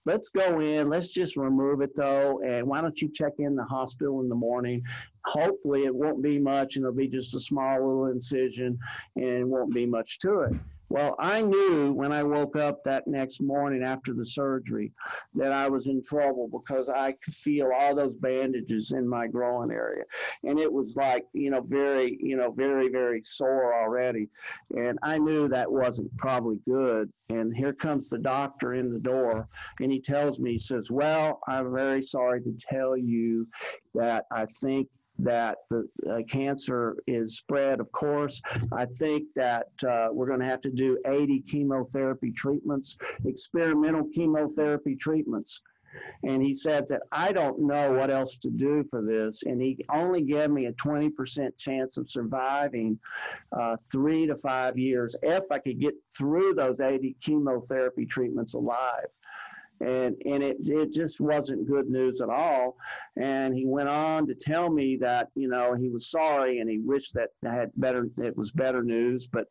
Let's 0.07 0.29
go 0.29 0.61
in. 0.61 0.89
Let's 0.89 1.13
just 1.13 1.37
remove 1.37 1.81
it 1.81 1.95
though. 1.97 2.41
And 2.45 2.67
why 2.67 2.81
don't 2.81 3.01
you 3.01 3.11
check 3.13 3.33
in 3.39 3.55
the 3.57 3.65
hospital 3.65 4.21
in 4.21 4.29
the 4.29 4.35
morning? 4.35 4.83
Hopefully, 5.25 5.85
it 5.85 5.95
won't 5.95 6.23
be 6.23 6.39
much 6.39 6.77
and 6.77 6.85
it'll 6.85 6.95
be 6.95 7.09
just 7.09 7.35
a 7.35 7.41
small 7.41 7.75
little 7.75 8.07
incision 8.07 8.79
and 9.17 9.49
won't 9.49 9.75
be 9.75 9.87
much 9.87 10.19
to 10.19 10.41
it. 10.41 10.53
Well, 10.89 11.17
I 11.19 11.41
knew 11.43 11.93
when 11.93 12.13
I 12.13 12.23
woke 12.23 12.57
up 12.57 12.83
that 12.85 13.07
next 13.07 13.41
morning 13.41 13.83
after 13.83 14.13
the 14.15 14.25
surgery 14.25 14.93
that 15.35 15.51
I 15.51 15.69
was 15.69 15.87
in 15.87 16.03
trouble 16.03 16.49
because 16.49 16.89
I 16.89 17.13
could 17.13 17.35
feel 17.35 17.71
all 17.75 17.95
those 17.95 18.15
bandages 18.15 18.93
in 18.93 19.09
my 19.09 19.27
groin 19.27 19.71
area. 19.71 20.05
And 20.45 20.59
it 20.59 20.73
was 20.73 20.97
like, 20.97 21.25
you 21.33 21.51
know, 21.51 21.63
very, 21.63 22.19
you 22.21 22.37
know, 22.37 22.51
very, 22.51 22.91
very 22.91 23.21
sore 23.23 23.75
already. 23.83 24.29
And 24.77 24.99
I 25.03 25.19
knew 25.19 25.49
that 25.49 25.71
wasn't 25.71 26.17
probably 26.19 26.61
good. 26.69 27.11
And 27.31 27.57
here 27.57 27.73
comes 27.73 28.09
the 28.09 28.19
doctor 28.19 28.75
in 28.75 28.93
the 28.93 28.99
door 28.99 29.49
and 29.81 29.91
he 29.91 30.01
tells 30.01 30.39
me, 30.39 30.53
he 30.53 30.57
says, 30.59 30.91
Well, 30.91 31.41
I'm 31.49 31.73
very 31.73 32.03
sorry 32.03 32.43
to 32.43 32.53
tell 32.59 32.97
you 32.97 33.49
that 33.95 34.25
I 34.31 34.45
think 34.61 34.89
that 35.19 35.59
the 35.71 35.89
uh, 36.11 36.21
cancer 36.29 36.97
is 37.07 37.37
spread, 37.37 37.81
of 37.81 37.91
course. 37.93 38.41
I 38.73 38.87
think 38.87 39.29
that 39.37 39.69
uh, 39.89 40.09
we're 40.13 40.27
going 40.27 40.41
to 40.41 40.47
have 40.47 40.61
to 40.63 40.71
do 40.71 40.99
80 41.07 41.41
chemotherapy 41.41 42.33
treatments, 42.33 42.97
experimental 43.25 44.09
chemotherapy 44.13 44.97
treatments. 44.97 45.61
And 46.25 46.43
he 46.43 46.53
said 46.53 46.89
that 46.89 47.03
I 47.13 47.31
don't 47.31 47.61
know 47.61 47.93
what 47.93 48.11
else 48.11 48.37
to 48.39 48.51
do 48.51 48.83
for 48.83 49.01
this. 49.01 49.45
And 49.45 49.63
he 49.63 49.79
only 49.93 50.23
gave 50.23 50.51
me 50.51 50.67
a 50.67 50.73
20% 50.73 51.57
chance 51.57 51.97
of 51.97 52.11
surviving 52.11 52.99
uh, 53.53 53.77
three 53.93 54.27
to 54.27 54.37
five 54.37 54.77
years 54.77 55.15
if 55.23 55.45
I 55.53 55.59
could 55.61 55.79
get 55.79 55.95
through 56.17 56.55
those 56.55 56.81
80 56.81 57.15
chemotherapy 57.21 58.07
treatments 58.07 58.55
alive 58.55 59.07
and 59.85 60.17
and 60.25 60.43
it 60.43 60.57
it 60.65 60.93
just 60.93 61.21
wasn't 61.21 61.69
good 61.69 61.89
news 61.89 62.21
at 62.21 62.29
all. 62.29 62.77
And 63.17 63.55
he 63.55 63.67
went 63.67 63.89
on 63.89 64.27
to 64.27 64.35
tell 64.35 64.71
me 64.71 64.97
that 65.01 65.29
you 65.35 65.49
know 65.49 65.75
he 65.75 65.89
was 65.89 66.11
sorry 66.11 66.61
and 66.61 66.71
he 66.71 66.79
wished 66.79 67.15
that 67.15 67.31
I 67.47 67.55
had 67.55 67.71
better 67.77 68.09
it 68.19 68.37
was 68.37 68.51
better 68.51 68.83
news, 68.83 69.27
but 69.27 69.47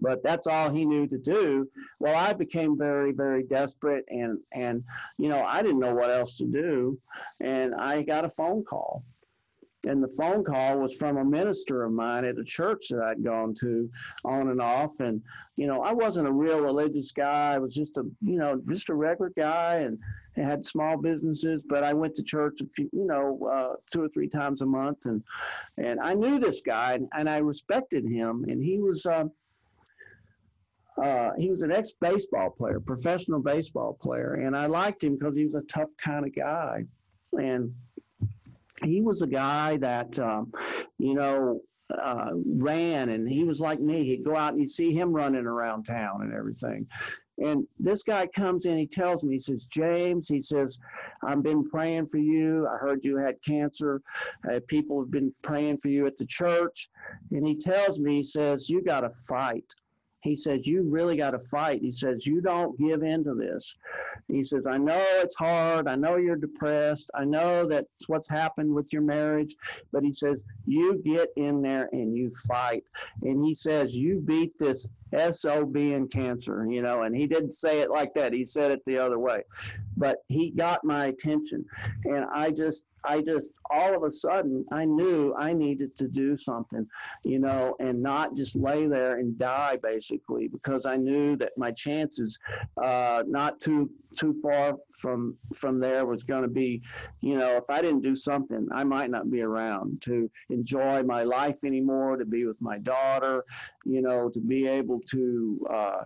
but 0.00 0.22
that's 0.22 0.46
all 0.46 0.70
he 0.70 0.84
knew 0.84 1.06
to 1.06 1.18
do. 1.18 1.68
Well, 2.00 2.16
I 2.16 2.32
became 2.32 2.76
very 2.76 3.12
very 3.12 3.44
desperate 3.44 4.04
and 4.08 4.38
and 4.52 4.82
you 5.18 5.28
know 5.28 5.42
I 5.42 5.62
didn't 5.62 5.80
know 5.80 5.94
what 5.94 6.10
else 6.10 6.36
to 6.38 6.46
do, 6.46 6.98
and 7.40 7.74
I 7.74 8.02
got 8.02 8.24
a 8.24 8.28
phone 8.28 8.64
call 8.64 9.04
and 9.86 10.02
the 10.02 10.08
phone 10.08 10.44
call 10.44 10.78
was 10.78 10.94
from 10.94 11.16
a 11.16 11.24
minister 11.24 11.84
of 11.84 11.92
mine 11.92 12.24
at 12.24 12.38
a 12.38 12.44
church 12.44 12.88
that 12.90 13.00
I'd 13.00 13.24
gone 13.24 13.54
to 13.60 13.88
on 14.24 14.48
and 14.50 14.60
off. 14.60 15.00
And, 15.00 15.22
you 15.56 15.66
know, 15.66 15.82
I 15.82 15.92
wasn't 15.92 16.28
a 16.28 16.32
real 16.32 16.60
religious 16.60 17.12
guy. 17.12 17.54
I 17.54 17.58
was 17.58 17.74
just 17.74 17.96
a, 17.96 18.02
you 18.20 18.38
know, 18.38 18.60
just 18.68 18.88
a 18.88 18.94
regular 18.94 19.32
guy 19.36 19.76
and 19.76 19.98
had 20.34 20.66
small 20.66 20.98
businesses, 20.98 21.64
but 21.66 21.84
I 21.84 21.92
went 21.92 22.14
to 22.14 22.22
church 22.22 22.60
a 22.60 22.66
few, 22.74 22.90
you 22.92 23.06
know, 23.06 23.38
uh, 23.50 23.76
two 23.92 24.02
or 24.02 24.08
three 24.08 24.28
times 24.28 24.60
a 24.60 24.66
month. 24.66 25.06
And, 25.06 25.22
and 25.78 26.00
I 26.00 26.14
knew 26.14 26.38
this 26.38 26.60
guy 26.60 26.94
and, 26.94 27.08
and 27.16 27.28
I 27.28 27.38
respected 27.38 28.04
him. 28.04 28.44
And 28.48 28.62
he 28.62 28.80
was, 28.80 29.06
uh, 29.06 29.24
uh, 31.02 31.30
he 31.38 31.48
was 31.48 31.62
an 31.62 31.70
ex 31.70 31.92
baseball 32.00 32.50
player, 32.50 32.80
professional 32.80 33.40
baseball 33.40 33.98
player, 34.00 34.34
and 34.34 34.56
I 34.56 34.64
liked 34.64 35.04
him 35.04 35.18
because 35.18 35.36
he 35.36 35.44
was 35.44 35.54
a 35.54 35.60
tough 35.62 35.90
kind 35.98 36.26
of 36.26 36.34
guy. 36.34 36.84
And 37.32 37.74
he 38.84 39.00
was 39.00 39.22
a 39.22 39.26
guy 39.26 39.76
that, 39.78 40.18
um, 40.18 40.52
you 40.98 41.14
know, 41.14 41.60
uh, 41.90 42.30
ran 42.56 43.10
and 43.10 43.28
he 43.28 43.44
was 43.44 43.60
like 43.60 43.80
me. 43.80 44.04
He'd 44.04 44.24
go 44.24 44.36
out 44.36 44.52
and 44.52 44.60
you'd 44.60 44.70
see 44.70 44.92
him 44.92 45.12
running 45.12 45.46
around 45.46 45.84
town 45.84 46.22
and 46.22 46.32
everything. 46.32 46.86
And 47.38 47.66
this 47.78 48.02
guy 48.02 48.26
comes 48.26 48.64
in, 48.64 48.78
he 48.78 48.86
tells 48.86 49.22
me, 49.22 49.34
he 49.34 49.38
says, 49.38 49.66
James, 49.66 50.26
he 50.26 50.40
says, 50.40 50.78
I've 51.22 51.42
been 51.42 51.68
praying 51.68 52.06
for 52.06 52.18
you. 52.18 52.66
I 52.66 52.78
heard 52.78 53.04
you 53.04 53.18
had 53.18 53.42
cancer. 53.42 54.00
Uh, 54.50 54.60
people 54.66 54.98
have 55.00 55.10
been 55.10 55.32
praying 55.42 55.76
for 55.76 55.90
you 55.90 56.06
at 56.06 56.16
the 56.16 56.26
church. 56.26 56.88
And 57.32 57.46
he 57.46 57.54
tells 57.54 57.98
me, 57.98 58.16
he 58.16 58.22
says, 58.22 58.70
You 58.70 58.82
got 58.82 59.00
to 59.00 59.10
fight. 59.10 59.70
He 60.22 60.34
says, 60.34 60.66
You 60.66 60.82
really 60.82 61.16
got 61.16 61.32
to 61.32 61.38
fight. 61.38 61.82
He 61.82 61.90
says, 61.90 62.26
You 62.26 62.40
don't 62.40 62.78
give 62.78 63.02
in 63.02 63.22
to 63.24 63.34
this. 63.34 63.74
He 64.28 64.42
says, 64.42 64.66
I 64.66 64.78
know 64.78 65.02
it's 65.18 65.34
hard. 65.34 65.88
I 65.88 65.96
know 65.96 66.16
you're 66.16 66.36
depressed. 66.36 67.10
I 67.14 67.24
know 67.24 67.66
that's 67.66 68.08
what's 68.08 68.28
happened 68.28 68.74
with 68.74 68.92
your 68.92 69.02
marriage. 69.02 69.54
But 69.92 70.02
he 70.02 70.12
says, 70.12 70.44
You 70.66 71.00
get 71.04 71.28
in 71.36 71.62
there 71.62 71.88
and 71.92 72.16
you 72.16 72.30
fight. 72.46 72.84
And 73.22 73.44
he 73.44 73.54
says, 73.54 73.94
You 73.94 74.20
beat 74.20 74.58
this 74.58 74.86
SOB 75.30 75.76
in 75.76 76.08
cancer, 76.08 76.66
you 76.68 76.82
know. 76.82 77.02
And 77.02 77.14
he 77.14 77.26
didn't 77.26 77.50
say 77.50 77.80
it 77.80 77.90
like 77.90 78.14
that. 78.14 78.32
He 78.32 78.44
said 78.44 78.70
it 78.70 78.84
the 78.84 78.98
other 78.98 79.18
way. 79.18 79.42
But 79.96 80.18
he 80.28 80.50
got 80.50 80.84
my 80.84 81.06
attention. 81.06 81.64
And 82.04 82.26
I 82.34 82.50
just, 82.50 82.84
I 83.04 83.22
just 83.22 83.58
all 83.70 83.94
of 83.94 84.02
a 84.02 84.10
sudden 84.10 84.64
I 84.72 84.84
knew 84.84 85.34
I 85.38 85.52
needed 85.52 85.96
to 85.96 86.08
do 86.08 86.36
something, 86.36 86.86
you 87.24 87.38
know, 87.38 87.76
and 87.78 88.02
not 88.02 88.34
just 88.34 88.56
lay 88.56 88.86
there 88.86 89.18
and 89.18 89.38
die 89.38 89.78
basically 89.82 90.48
because 90.48 90.86
I 90.86 90.96
knew 90.96 91.36
that 91.36 91.52
my 91.56 91.70
chances 91.72 92.38
uh, 92.82 93.22
not 93.26 93.60
too 93.60 93.90
too 94.16 94.38
far 94.42 94.74
from 95.00 95.36
from 95.54 95.80
there 95.80 96.06
was 96.06 96.22
going 96.24 96.42
to 96.42 96.48
be, 96.48 96.82
you 97.20 97.36
know, 97.38 97.56
if 97.56 97.70
I 97.70 97.80
didn't 97.80 98.02
do 98.02 98.16
something, 98.16 98.66
I 98.74 98.84
might 98.84 99.10
not 99.10 99.30
be 99.30 99.42
around 99.42 100.02
to 100.02 100.30
enjoy 100.50 101.02
my 101.02 101.22
life 101.22 101.64
anymore, 101.64 102.16
to 102.16 102.24
be 102.24 102.44
with 102.46 102.60
my 102.60 102.78
daughter, 102.78 103.44
you 103.86 104.02
know, 104.02 104.28
to 104.28 104.40
be 104.40 104.66
able 104.66 105.00
to 105.00 105.66
uh, 105.70 106.04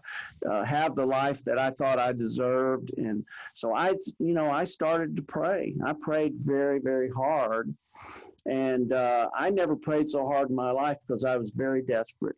uh, 0.50 0.64
have 0.64 0.94
the 0.94 1.04
life 1.06 1.42
that 1.44 1.58
I 1.58 1.70
thought 1.70 1.98
I 1.98 2.12
deserved, 2.12 2.92
and 2.96 3.24
so 3.54 3.74
I, 3.74 3.90
you 4.18 4.34
know, 4.34 4.50
I 4.50 4.64
started 4.64 5.16
to 5.16 5.22
pray. 5.22 5.74
I 5.84 5.94
prayed 6.00 6.34
very 6.36 6.78
very 6.80 7.10
hard. 7.10 7.74
And 8.46 8.92
uh, 8.92 9.28
I 9.34 9.50
never 9.50 9.76
prayed 9.76 10.08
so 10.08 10.26
hard 10.26 10.48
in 10.48 10.56
my 10.56 10.70
life 10.70 10.96
because 11.06 11.24
I 11.24 11.36
was 11.36 11.50
very 11.50 11.82
desperate. 11.82 12.36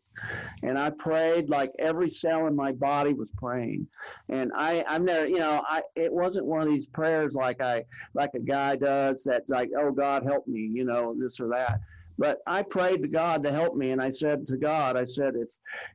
And 0.62 0.76
I 0.76 0.90
prayed 0.90 1.48
like 1.48 1.70
every 1.78 2.08
cell 2.08 2.46
in 2.48 2.56
my 2.56 2.72
body 2.72 3.14
was 3.14 3.30
praying. 3.36 3.86
And 4.28 4.50
I, 4.56 4.84
I've 4.88 5.02
never, 5.02 5.28
you 5.28 5.38
know, 5.38 5.62
I 5.68 5.82
it 5.94 6.12
wasn't 6.12 6.46
one 6.46 6.62
of 6.62 6.68
these 6.68 6.86
prayers 6.86 7.34
like 7.34 7.60
I 7.60 7.84
like 8.14 8.30
a 8.34 8.40
guy 8.40 8.76
does 8.76 9.24
that's 9.24 9.50
like, 9.50 9.70
oh 9.78 9.92
God 9.92 10.24
help 10.24 10.46
me, 10.46 10.60
you 10.60 10.84
know, 10.84 11.14
this 11.16 11.38
or 11.40 11.48
that. 11.48 11.80
But 12.18 12.38
I 12.46 12.62
prayed 12.62 13.02
to 13.02 13.08
God 13.08 13.42
to 13.42 13.52
help 13.52 13.74
me, 13.74 13.90
and 13.90 14.00
I 14.00 14.10
said 14.10 14.46
to 14.48 14.56
God, 14.56 14.96
I 14.96 15.04
said, 15.04 15.34
if 15.36 15.48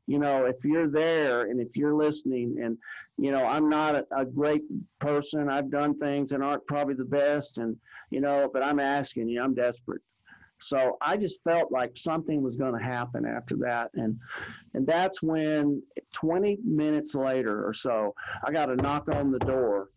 you 0.07 0.19
know, 0.19 0.45
if 0.45 0.57
you're 0.65 0.89
there 0.89 1.43
and 1.43 1.59
if 1.59 1.77
you're 1.77 1.95
listening, 1.95 2.57
and 2.63 2.77
you 3.17 3.31
know, 3.31 3.45
I'm 3.45 3.69
not 3.69 3.95
a, 3.95 4.05
a 4.15 4.25
great 4.25 4.63
person. 4.99 5.49
I've 5.49 5.69
done 5.69 5.97
things 5.97 6.31
that 6.31 6.41
aren't 6.41 6.65
probably 6.67 6.95
the 6.95 7.05
best, 7.05 7.57
and 7.59 7.75
you 8.09 8.21
know, 8.21 8.49
but 8.51 8.63
I'm 8.63 8.79
asking 8.79 9.29
you, 9.29 9.41
I'm 9.41 9.53
desperate. 9.53 10.01
So 10.59 10.97
I 11.01 11.17
just 11.17 11.43
felt 11.43 11.71
like 11.71 11.95
something 11.95 12.41
was 12.41 12.55
going 12.55 12.77
to 12.77 12.83
happen 12.83 13.25
after 13.25 13.55
that, 13.57 13.91
and 13.93 14.19
and 14.73 14.87
that's 14.87 15.21
when 15.21 15.83
20 16.13 16.57
minutes 16.65 17.13
later 17.15 17.65
or 17.65 17.73
so, 17.73 18.15
I 18.43 18.51
got 18.51 18.71
a 18.71 18.75
knock 18.75 19.07
on 19.09 19.31
the 19.31 19.39
door, 19.39 19.89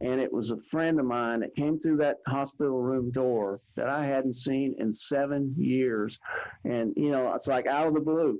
and 0.00 0.13
was 0.34 0.50
a 0.50 0.56
friend 0.56 0.98
of 0.98 1.06
mine 1.06 1.40
that 1.40 1.54
came 1.54 1.78
through 1.78 1.98
that 1.98 2.16
hospital 2.26 2.80
room 2.80 3.10
door 3.10 3.60
that 3.76 3.88
I 3.88 4.04
hadn't 4.04 4.34
seen 4.34 4.74
in 4.78 4.92
seven 4.92 5.54
years. 5.56 6.18
And, 6.64 6.92
you 6.96 7.10
know, 7.10 7.32
it's 7.34 7.48
like 7.48 7.66
out 7.66 7.86
of 7.86 7.94
the 7.94 8.00
blue. 8.00 8.38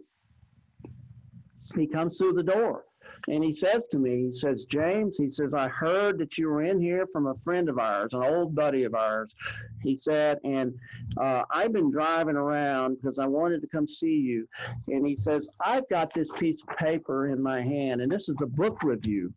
He 1.76 1.86
comes 1.86 2.18
through 2.18 2.34
the 2.34 2.42
door 2.42 2.84
and 3.28 3.42
he 3.42 3.52
says 3.52 3.86
to 3.88 3.98
me, 3.98 4.24
he 4.24 4.30
says, 4.30 4.66
James, 4.66 5.16
he 5.18 5.28
says, 5.28 5.54
I 5.54 5.68
heard 5.68 6.18
that 6.18 6.36
you 6.36 6.48
were 6.48 6.62
in 6.62 6.80
here 6.80 7.06
from 7.12 7.26
a 7.26 7.34
friend 7.34 7.68
of 7.68 7.78
ours, 7.78 8.12
an 8.12 8.22
old 8.22 8.54
buddy 8.54 8.84
of 8.84 8.94
ours. 8.94 9.34
He 9.82 9.96
said, 9.96 10.38
and 10.44 10.74
uh, 11.20 11.42
I've 11.50 11.72
been 11.72 11.90
driving 11.90 12.36
around 12.36 12.96
because 12.96 13.18
I 13.18 13.26
wanted 13.26 13.62
to 13.62 13.68
come 13.68 13.86
see 13.86 14.16
you. 14.16 14.46
And 14.88 15.06
he 15.06 15.14
says, 15.14 15.48
I've 15.64 15.88
got 15.88 16.12
this 16.12 16.28
piece 16.38 16.62
of 16.62 16.76
paper 16.76 17.28
in 17.28 17.42
my 17.42 17.62
hand, 17.62 18.00
and 18.00 18.10
this 18.10 18.28
is 18.28 18.36
a 18.42 18.46
book 18.46 18.82
review. 18.82 19.32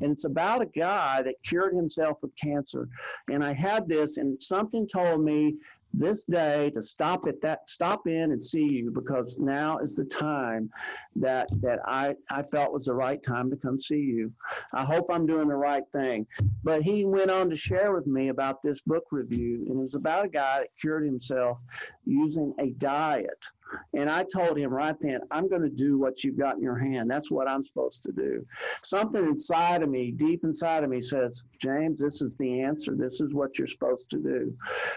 And 0.00 0.12
it's 0.12 0.24
about 0.24 0.62
a 0.62 0.66
guy 0.66 1.22
that 1.22 1.34
cured 1.44 1.74
himself 1.74 2.22
of 2.22 2.30
cancer. 2.36 2.88
And 3.30 3.44
I 3.44 3.52
had 3.52 3.88
this, 3.88 4.18
and 4.18 4.40
something 4.40 4.86
told 4.86 5.24
me 5.24 5.56
this 5.94 6.24
day 6.24 6.70
to 6.70 6.80
stop 6.80 7.26
at 7.26 7.40
that 7.42 7.68
stop 7.68 8.06
in 8.06 8.32
and 8.32 8.42
see 8.42 8.64
you 8.64 8.90
because 8.90 9.38
now 9.38 9.78
is 9.78 9.96
the 9.96 10.04
time 10.04 10.70
that 11.16 11.48
that 11.60 11.80
I, 11.84 12.14
I 12.30 12.42
felt 12.42 12.72
was 12.72 12.86
the 12.86 12.94
right 12.94 13.22
time 13.22 13.50
to 13.50 13.56
come 13.56 13.78
see 13.78 14.00
you. 14.00 14.32
I 14.74 14.84
hope 14.84 15.06
I'm 15.10 15.26
doing 15.26 15.48
the 15.48 15.54
right 15.54 15.84
thing. 15.92 16.26
But 16.64 16.82
he 16.82 17.04
went 17.04 17.30
on 17.30 17.50
to 17.50 17.56
share 17.56 17.92
with 17.92 18.06
me 18.06 18.28
about 18.28 18.62
this 18.62 18.80
book 18.80 19.04
review, 19.10 19.66
and 19.68 19.78
it 19.78 19.80
was 19.80 19.94
about 19.94 20.24
a 20.24 20.28
guy 20.28 20.60
that 20.60 20.68
cured 20.80 21.04
himself 21.04 21.60
using 22.04 22.54
a 22.58 22.70
diet 22.78 23.46
and 23.94 24.10
I 24.10 24.24
told 24.24 24.58
him 24.58 24.70
right 24.70 24.96
then, 25.00 25.20
I'm 25.30 25.48
going 25.48 25.62
to 25.62 25.68
do 25.68 25.98
what 25.98 26.24
you've 26.24 26.38
got 26.38 26.56
in 26.56 26.62
your 26.62 26.78
hand. 26.78 27.10
That's 27.10 27.30
what 27.30 27.48
I'm 27.48 27.64
supposed 27.64 28.02
to 28.04 28.12
do. 28.12 28.44
Something 28.82 29.24
inside 29.24 29.82
of 29.82 29.88
me, 29.88 30.10
deep 30.10 30.44
inside 30.44 30.84
of 30.84 30.90
me, 30.90 31.00
says, 31.00 31.44
James, 31.60 32.00
this 32.00 32.22
is 32.22 32.36
the 32.36 32.62
answer. 32.62 32.94
This 32.94 33.20
is 33.20 33.32
what 33.34 33.58
you're 33.58 33.66
supposed 33.66 34.10
to 34.10 34.18
do. 34.18 34.54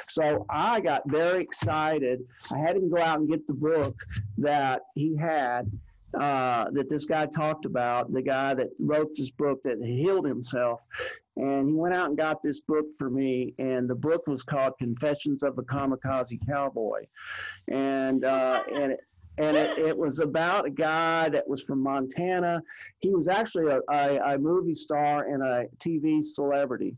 So 0.07 0.45
I 0.49 0.79
got 0.79 1.03
very 1.07 1.41
excited. 1.41 2.21
I 2.53 2.57
had 2.57 2.75
him 2.75 2.89
go 2.89 3.01
out 3.01 3.19
and 3.19 3.29
get 3.29 3.45
the 3.47 3.53
book 3.53 3.99
that 4.37 4.81
he 4.95 5.15
had 5.15 5.71
uh, 6.19 6.65
that 6.71 6.89
this 6.89 7.05
guy 7.05 7.25
talked 7.25 7.65
about, 7.65 8.11
the 8.11 8.21
guy 8.21 8.53
that 8.53 8.69
wrote 8.79 9.09
this 9.15 9.31
book 9.31 9.61
that 9.63 9.81
healed 9.83 10.25
himself. 10.25 10.83
And 11.37 11.67
he 11.67 11.73
went 11.73 11.93
out 11.93 12.09
and 12.09 12.17
got 12.17 12.41
this 12.41 12.61
book 12.61 12.85
for 12.97 13.09
me, 13.09 13.53
and 13.59 13.89
the 13.89 13.95
book 13.95 14.25
was 14.27 14.41
called 14.41 14.73
Confessions 14.79 15.43
of 15.43 15.57
a 15.57 15.63
Kamikaze 15.63 16.39
Cowboy. 16.47 17.05
And, 17.67 18.23
uh, 18.23 18.63
and 18.73 18.93
it, 18.93 18.99
and 19.37 19.57
it, 19.57 19.77
it, 19.77 19.97
was 19.97 20.19
about 20.19 20.65
a 20.65 20.69
guy 20.69 21.29
that 21.29 21.47
was 21.47 21.63
from 21.63 21.81
Montana. 21.81 22.61
He 22.99 23.09
was 23.09 23.27
actually 23.27 23.71
a, 23.71 23.79
a, 23.91 24.35
a, 24.35 24.37
movie 24.37 24.73
star 24.73 25.27
and 25.27 25.43
a 25.43 25.65
TV 25.77 26.23
celebrity, 26.23 26.95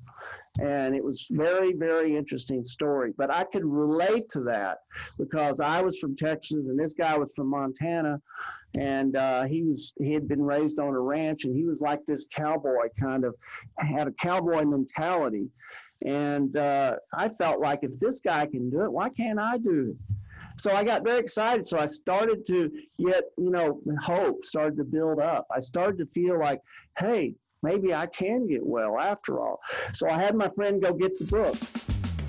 and 0.60 0.96
it 0.96 1.04
was 1.04 1.28
very 1.32 1.74
very 1.74 2.16
interesting 2.16 2.64
story. 2.64 3.14
But 3.18 3.34
I 3.34 3.44
could 3.44 3.66
relate 3.66 4.30
to 4.30 4.42
that 4.42 4.80
because 5.18 5.60
I 5.60 5.82
was 5.82 6.00
from 6.00 6.16
Texas 6.16 6.66
and 6.68 6.80
this 6.80 6.94
guy 6.94 7.18
was 7.18 7.34
from 7.36 7.48
Montana, 7.48 8.20
and 8.78 9.16
uh, 9.16 9.44
he 9.44 9.64
was 9.64 9.94
he 10.00 10.14
had 10.14 10.28
been 10.28 10.42
raised 10.42 10.80
on 10.80 10.90
a 10.90 11.00
ranch 11.00 11.46
and 11.46 11.56
he 11.56 11.66
was 11.66 11.82
like 11.82 12.06
this 12.06 12.26
cowboy 12.34 12.88
kind 13.00 13.24
of 13.24 13.36
had 13.80 14.08
a 14.08 14.12
cowboy 14.14 14.64
mentality, 14.64 15.48
and 16.06 16.56
uh, 16.58 16.96
I 17.14 17.30
felt 17.30 17.62
like 17.62 17.80
if 17.82 17.98
this 18.00 18.20
guy 18.20 18.46
can 18.46 18.70
do 18.70 18.84
it, 18.84 18.92
why 18.92 19.10
can't 19.10 19.40
I 19.40 19.58
do 19.58 19.92
it? 19.92 20.17
So 20.58 20.72
I 20.72 20.84
got 20.84 21.04
very 21.04 21.20
excited. 21.20 21.66
So 21.66 21.80
I 21.80 21.86
started 21.86 22.44
to 22.46 22.72
get, 23.00 23.26
you 23.38 23.52
know, 23.52 23.82
hope 24.02 24.46
started 24.46 24.78
to 24.78 24.84
build 24.84 25.20
up. 25.20 25.48
I 25.56 25.60
started 25.60 25.98
to 26.00 26.06
feel 26.06 26.40
like, 26.40 26.62
hey, 26.98 27.36
maybe 27.64 27.94
I 27.94 28.08
can 28.08 28.48
get 28.48 28.66
well 28.66 29.00
after 29.00 29.40
all. 29.40 29.60
So 29.94 30.10
I 30.10 30.20
had 30.20 30.36
my 30.36 30.50
friend 30.50 30.82
go 30.82 30.94
get 30.94 31.18
the 31.20 31.26
book. 31.26 31.56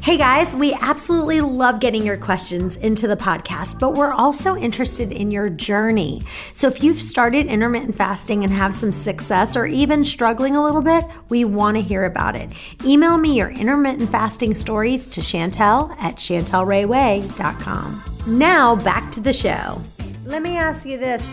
Hey 0.00 0.16
guys, 0.16 0.56
we 0.56 0.72
absolutely 0.80 1.42
love 1.42 1.80
getting 1.80 2.02
your 2.02 2.16
questions 2.16 2.78
into 2.78 3.06
the 3.06 3.16
podcast, 3.16 3.78
but 3.78 3.92
we're 3.92 4.12
also 4.12 4.56
interested 4.56 5.12
in 5.12 5.30
your 5.30 5.50
journey. 5.50 6.22
So 6.54 6.66
if 6.66 6.82
you've 6.82 6.98
started 6.98 7.44
intermittent 7.44 7.94
fasting 7.94 8.42
and 8.42 8.50
have 8.50 8.74
some 8.74 8.90
success 8.90 9.54
or 9.54 9.66
even 9.66 10.04
struggling 10.04 10.56
a 10.56 10.64
little 10.64 10.80
bit, 10.80 11.04
we 11.28 11.44
want 11.44 11.76
to 11.76 11.82
hear 11.82 12.04
about 12.04 12.36
it. 12.36 12.50
Email 12.86 13.18
me 13.18 13.36
your 13.36 13.50
intermittent 13.50 14.08
fasting 14.08 14.54
stories 14.54 15.06
to 15.08 15.20
Chantel 15.20 15.90
at 15.98 16.16
chantelrayway.com. 16.16 18.17
Now 18.28 18.76
back 18.76 19.10
to 19.12 19.20
the 19.20 19.32
show. 19.32 19.80
Let 20.26 20.42
me 20.42 20.58
ask 20.58 20.86
you 20.86 20.98
this. 20.98 21.26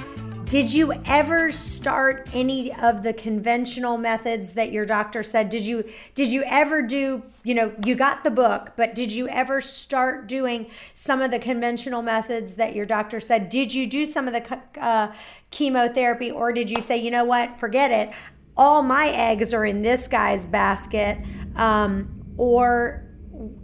Did 0.45 0.73
you 0.73 0.93
ever 1.05 1.51
start 1.51 2.29
any 2.31 2.73
of 2.73 3.03
the 3.03 3.11
conventional 3.11 3.97
methods 3.97 4.53
that 4.53 4.71
your 4.71 4.85
doctor 4.85 5.21
said? 5.21 5.49
Did 5.49 5.65
you 5.65 5.83
did 6.13 6.31
you 6.31 6.43
ever 6.45 6.81
do, 6.81 7.21
you 7.43 7.53
know, 7.53 7.73
you 7.83 7.95
got 7.95 8.23
the 8.23 8.31
book, 8.31 8.71
but 8.77 8.95
did 8.95 9.11
you 9.11 9.27
ever 9.27 9.59
start 9.59 10.27
doing 10.27 10.71
some 10.93 11.21
of 11.21 11.31
the 11.31 11.39
conventional 11.39 12.01
methods 12.01 12.53
that 12.55 12.73
your 12.73 12.85
doctor 12.85 13.19
said? 13.19 13.49
Did 13.49 13.73
you 13.73 13.87
do 13.87 14.05
some 14.05 14.29
of 14.29 14.33
the 14.33 14.59
uh, 14.79 15.13
chemotherapy 15.51 16.31
or 16.31 16.53
did 16.53 16.71
you 16.71 16.79
say, 16.79 16.95
you 16.95 17.11
know 17.11 17.25
what, 17.25 17.59
forget 17.59 17.91
it. 17.91 18.15
All 18.55 18.83
my 18.83 19.09
eggs 19.09 19.53
are 19.53 19.65
in 19.65 19.81
this 19.81 20.07
guy's 20.07 20.45
basket. 20.45 21.17
Um, 21.57 22.21
or 22.37 23.04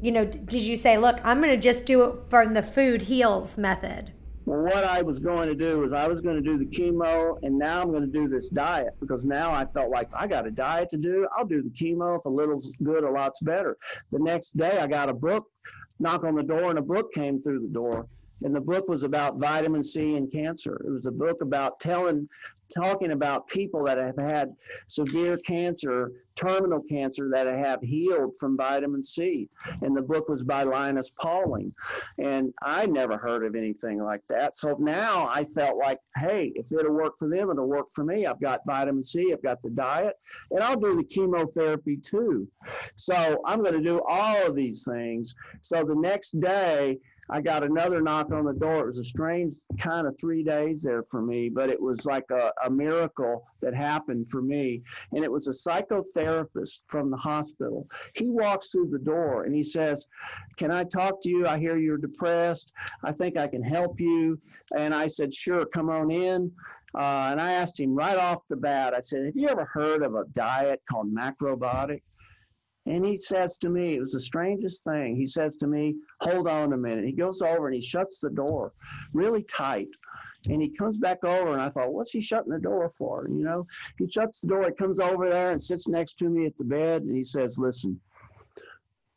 you 0.01 0.11
know, 0.11 0.25
did 0.25 0.61
you 0.61 0.77
say, 0.77 0.97
look, 0.97 1.19
I'm 1.23 1.41
going 1.41 1.53
to 1.53 1.61
just 1.61 1.85
do 1.85 2.03
it 2.03 2.15
from 2.29 2.53
the 2.53 2.63
food 2.63 3.03
heals 3.03 3.57
method? 3.57 4.13
Well, 4.45 4.63
what 4.63 4.83
I 4.83 5.01
was 5.01 5.19
going 5.19 5.47
to 5.50 5.55
do 5.55 5.79
was 5.79 5.93
I 5.93 6.07
was 6.07 6.19
going 6.19 6.35
to 6.35 6.41
do 6.41 6.57
the 6.57 6.65
chemo, 6.65 7.38
and 7.43 7.57
now 7.57 7.81
I'm 7.81 7.91
going 7.91 8.01
to 8.01 8.19
do 8.19 8.27
this 8.27 8.50
diet 8.50 8.93
because 9.00 9.23
now 9.23 9.51
I 9.53 9.65
felt 9.65 9.91
like 9.91 10.09
I 10.13 10.25
got 10.27 10.47
a 10.47 10.51
diet 10.51 10.89
to 10.89 10.97
do. 10.97 11.27
I'll 11.38 11.45
do 11.45 11.61
the 11.61 11.69
chemo. 11.69 12.17
If 12.17 12.25
a 12.25 12.29
little's 12.29 12.71
good, 12.83 13.03
a 13.03 13.09
lot's 13.09 13.39
better. 13.41 13.77
The 14.11 14.19
next 14.19 14.57
day, 14.57 14.79
I 14.79 14.88
got 14.88 15.09
a 15.09 15.13
book, 15.13 15.45
knock 16.00 16.23
on 16.23 16.35
the 16.35 16.43
door, 16.43 16.69
and 16.69 16.79
a 16.79 16.81
book 16.81 17.13
came 17.13 17.41
through 17.41 17.61
the 17.61 17.73
door 17.73 18.07
and 18.43 18.55
the 18.55 18.62
book 18.62 18.88
was 18.88 19.03
about 19.03 19.38
vitamin 19.38 19.83
C 19.83 20.15
and 20.15 20.31
cancer. 20.31 20.81
It 20.86 20.89
was 20.89 21.05
a 21.05 21.12
book 21.12 21.41
about 21.41 21.79
telling, 21.79 22.27
talking 22.74 23.12
about 23.12 23.48
people 23.48 23.83
that 23.86 23.98
have 23.98 24.17
had 24.17 24.55
severe 24.88 25.38
cancer, 25.38 26.12
terminal 26.36 26.81
cancer 26.81 27.29
that 27.29 27.45
have 27.45 27.81
healed 27.81 28.36
from 28.39 28.57
vitamin 28.57 29.03
C. 29.03 29.48
And 29.81 29.95
the 29.95 30.01
book 30.01 30.29
was 30.29 30.43
by 30.43 30.63
Linus 30.63 31.12
Pauling. 31.19 31.74
And 32.17 32.53
I 32.63 32.86
never 32.86 33.17
heard 33.17 33.45
of 33.45 33.55
anything 33.55 34.01
like 34.01 34.21
that. 34.29 34.57
So 34.57 34.75
now 34.79 35.27
I 35.27 35.43
felt 35.43 35.77
like, 35.77 36.00
hey, 36.17 36.51
if 36.55 36.71
it'll 36.71 36.93
work 36.93 37.13
for 37.19 37.27
them, 37.27 37.50
it'll 37.50 37.67
work 37.67 37.88
for 37.93 38.03
me. 38.03 38.25
I've 38.25 38.41
got 38.41 38.62
vitamin 38.65 39.03
C, 39.03 39.31
I've 39.33 39.43
got 39.43 39.62
the 39.62 39.69
diet, 39.69 40.15
and 40.51 40.63
I'll 40.63 40.79
do 40.79 40.95
the 40.95 41.03
chemotherapy 41.03 41.98
too. 41.98 42.48
So 42.95 43.41
I'm 43.45 43.62
going 43.62 43.74
to 43.74 43.83
do 43.83 44.01
all 44.07 44.45
of 44.45 44.55
these 44.55 44.86
things. 44.89 45.36
So 45.62 45.83
the 45.83 45.95
next 45.95 46.39
day, 46.39 46.98
I 47.29 47.41
got 47.41 47.63
another 47.63 48.01
knock 48.01 48.31
on 48.31 48.45
the 48.45 48.53
door. 48.53 48.81
It 48.81 48.87
was 48.87 48.97
a 48.97 49.03
strange 49.03 49.55
kind 49.77 50.07
of 50.07 50.19
three 50.19 50.43
days 50.43 50.83
there 50.83 51.03
for 51.03 51.21
me, 51.21 51.49
but 51.49 51.69
it 51.69 51.79
was 51.79 52.05
like 52.05 52.25
a, 52.31 52.51
a 52.65 52.69
miracle 52.69 53.45
that 53.61 53.73
happened 53.73 54.27
for 54.29 54.41
me. 54.41 54.81
And 55.13 55.23
it 55.23 55.31
was 55.31 55.47
a 55.47 55.51
psychotherapist 55.51 56.81
from 56.87 57.09
the 57.09 57.17
hospital. 57.17 57.87
He 58.15 58.29
walks 58.29 58.71
through 58.71 58.89
the 58.89 58.99
door 58.99 59.43
and 59.43 59.55
he 59.55 59.63
says, 59.63 60.05
Can 60.57 60.71
I 60.71 60.83
talk 60.83 61.21
to 61.21 61.29
you? 61.29 61.47
I 61.47 61.57
hear 61.59 61.77
you're 61.77 61.97
depressed. 61.97 62.73
I 63.03 63.11
think 63.11 63.37
I 63.37 63.47
can 63.47 63.63
help 63.63 63.99
you. 63.99 64.39
And 64.77 64.93
I 64.93 65.07
said, 65.07 65.33
Sure, 65.33 65.65
come 65.65 65.89
on 65.89 66.11
in. 66.11 66.51
Uh, 66.95 67.29
and 67.31 67.39
I 67.39 67.53
asked 67.53 67.79
him 67.79 67.95
right 67.95 68.17
off 68.17 68.41
the 68.49 68.57
bat, 68.57 68.93
I 68.93 68.99
said, 68.99 69.25
Have 69.25 69.35
you 69.35 69.47
ever 69.47 69.65
heard 69.65 70.03
of 70.03 70.15
a 70.15 70.25
diet 70.33 70.81
called 70.89 71.13
macrobiotic? 71.13 72.01
And 72.88 73.05
he 73.05 73.15
says 73.15 73.57
to 73.59 73.69
me, 73.69 73.95
it 73.95 74.00
was 74.00 74.13
the 74.13 74.19
strangest 74.19 74.83
thing. 74.83 75.15
He 75.15 75.27
says 75.27 75.55
to 75.57 75.67
me, 75.67 75.95
Hold 76.21 76.47
on 76.47 76.73
a 76.73 76.77
minute. 76.77 77.05
He 77.05 77.11
goes 77.11 77.41
over 77.41 77.67
and 77.67 77.75
he 77.75 77.81
shuts 77.81 78.19
the 78.19 78.29
door 78.29 78.73
really 79.13 79.43
tight. 79.43 79.89
And 80.50 80.59
he 80.59 80.69
comes 80.69 80.97
back 80.97 81.23
over, 81.23 81.53
and 81.53 81.61
I 81.61 81.69
thought, 81.69 81.93
What's 81.93 82.11
he 82.11 82.21
shutting 82.21 82.51
the 82.51 82.59
door 82.59 82.89
for? 82.89 83.27
You 83.29 83.43
know, 83.43 83.67
he 84.00 84.09
shuts 84.09 84.41
the 84.41 84.47
door, 84.47 84.65
he 84.65 84.71
comes 84.71 85.00
over 85.00 85.29
there 85.29 85.51
and 85.51 85.61
sits 85.61 85.88
next 85.88 86.15
to 86.19 86.29
me 86.29 86.47
at 86.47 86.57
the 86.57 86.63
bed, 86.63 87.03
and 87.03 87.15
he 87.15 87.23
says, 87.23 87.59
Listen, 87.59 88.00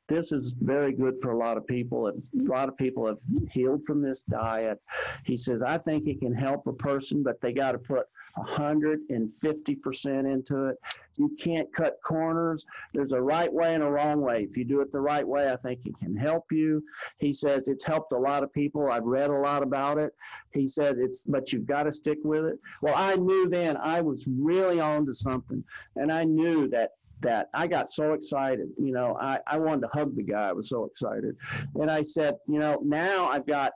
this 0.06 0.32
is 0.32 0.54
very 0.60 0.92
good 0.92 1.18
for 1.22 1.32
a 1.32 1.38
lot 1.38 1.56
of 1.56 1.66
people. 1.66 2.08
A 2.08 2.12
lot 2.34 2.68
of 2.68 2.76
people 2.76 3.06
have 3.06 3.18
healed 3.50 3.84
from 3.84 4.02
this 4.02 4.20
diet. 4.22 4.78
He 5.24 5.36
says, 5.36 5.62
I 5.62 5.78
think 5.78 6.06
it 6.06 6.20
can 6.20 6.34
help 6.34 6.66
a 6.66 6.74
person, 6.74 7.22
but 7.22 7.40
they 7.40 7.52
got 7.54 7.72
to 7.72 7.78
put 7.78 8.06
150% 8.38 10.32
into 10.32 10.66
it. 10.66 10.76
You 11.16 11.34
can't 11.38 11.72
cut 11.72 11.98
corners. 12.04 12.64
There's 12.92 13.12
a 13.12 13.20
right 13.20 13.52
way 13.52 13.74
and 13.74 13.82
a 13.82 13.90
wrong 13.90 14.20
way. 14.20 14.42
If 14.42 14.56
you 14.56 14.64
do 14.64 14.80
it 14.80 14.90
the 14.90 15.00
right 15.00 15.26
way, 15.26 15.50
I 15.50 15.56
think 15.56 15.86
it 15.86 15.98
can 15.98 16.16
help 16.16 16.50
you. 16.50 16.82
He 17.18 17.32
says 17.32 17.68
it's 17.68 17.84
helped 17.84 18.12
a 18.12 18.18
lot 18.18 18.42
of 18.42 18.52
people. 18.52 18.90
I've 18.90 19.04
read 19.04 19.30
a 19.30 19.38
lot 19.38 19.62
about 19.62 19.98
it. 19.98 20.12
He 20.52 20.66
said 20.66 20.96
it's, 20.98 21.24
but 21.24 21.52
you've 21.52 21.66
got 21.66 21.84
to 21.84 21.92
stick 21.92 22.18
with 22.24 22.44
it. 22.44 22.58
Well, 22.82 22.94
I 22.96 23.16
knew 23.16 23.48
then 23.48 23.76
I 23.76 24.00
was 24.00 24.26
really 24.28 24.80
on 24.80 25.06
to 25.06 25.14
something, 25.14 25.62
and 25.96 26.12
I 26.12 26.24
knew 26.24 26.68
that 26.68 26.90
that 27.20 27.48
I 27.54 27.66
got 27.66 27.88
so 27.88 28.12
excited. 28.12 28.68
You 28.78 28.92
know, 28.92 29.16
I, 29.20 29.38
I 29.46 29.58
wanted 29.58 29.82
to 29.82 29.88
hug 29.88 30.14
the 30.14 30.22
guy. 30.22 30.48
I 30.48 30.52
was 30.52 30.68
so 30.68 30.84
excited. 30.84 31.36
And 31.74 31.90
I 31.90 32.02
said, 32.02 32.34
you 32.46 32.58
know, 32.58 32.80
now 32.84 33.28
I've 33.28 33.46
got 33.46 33.72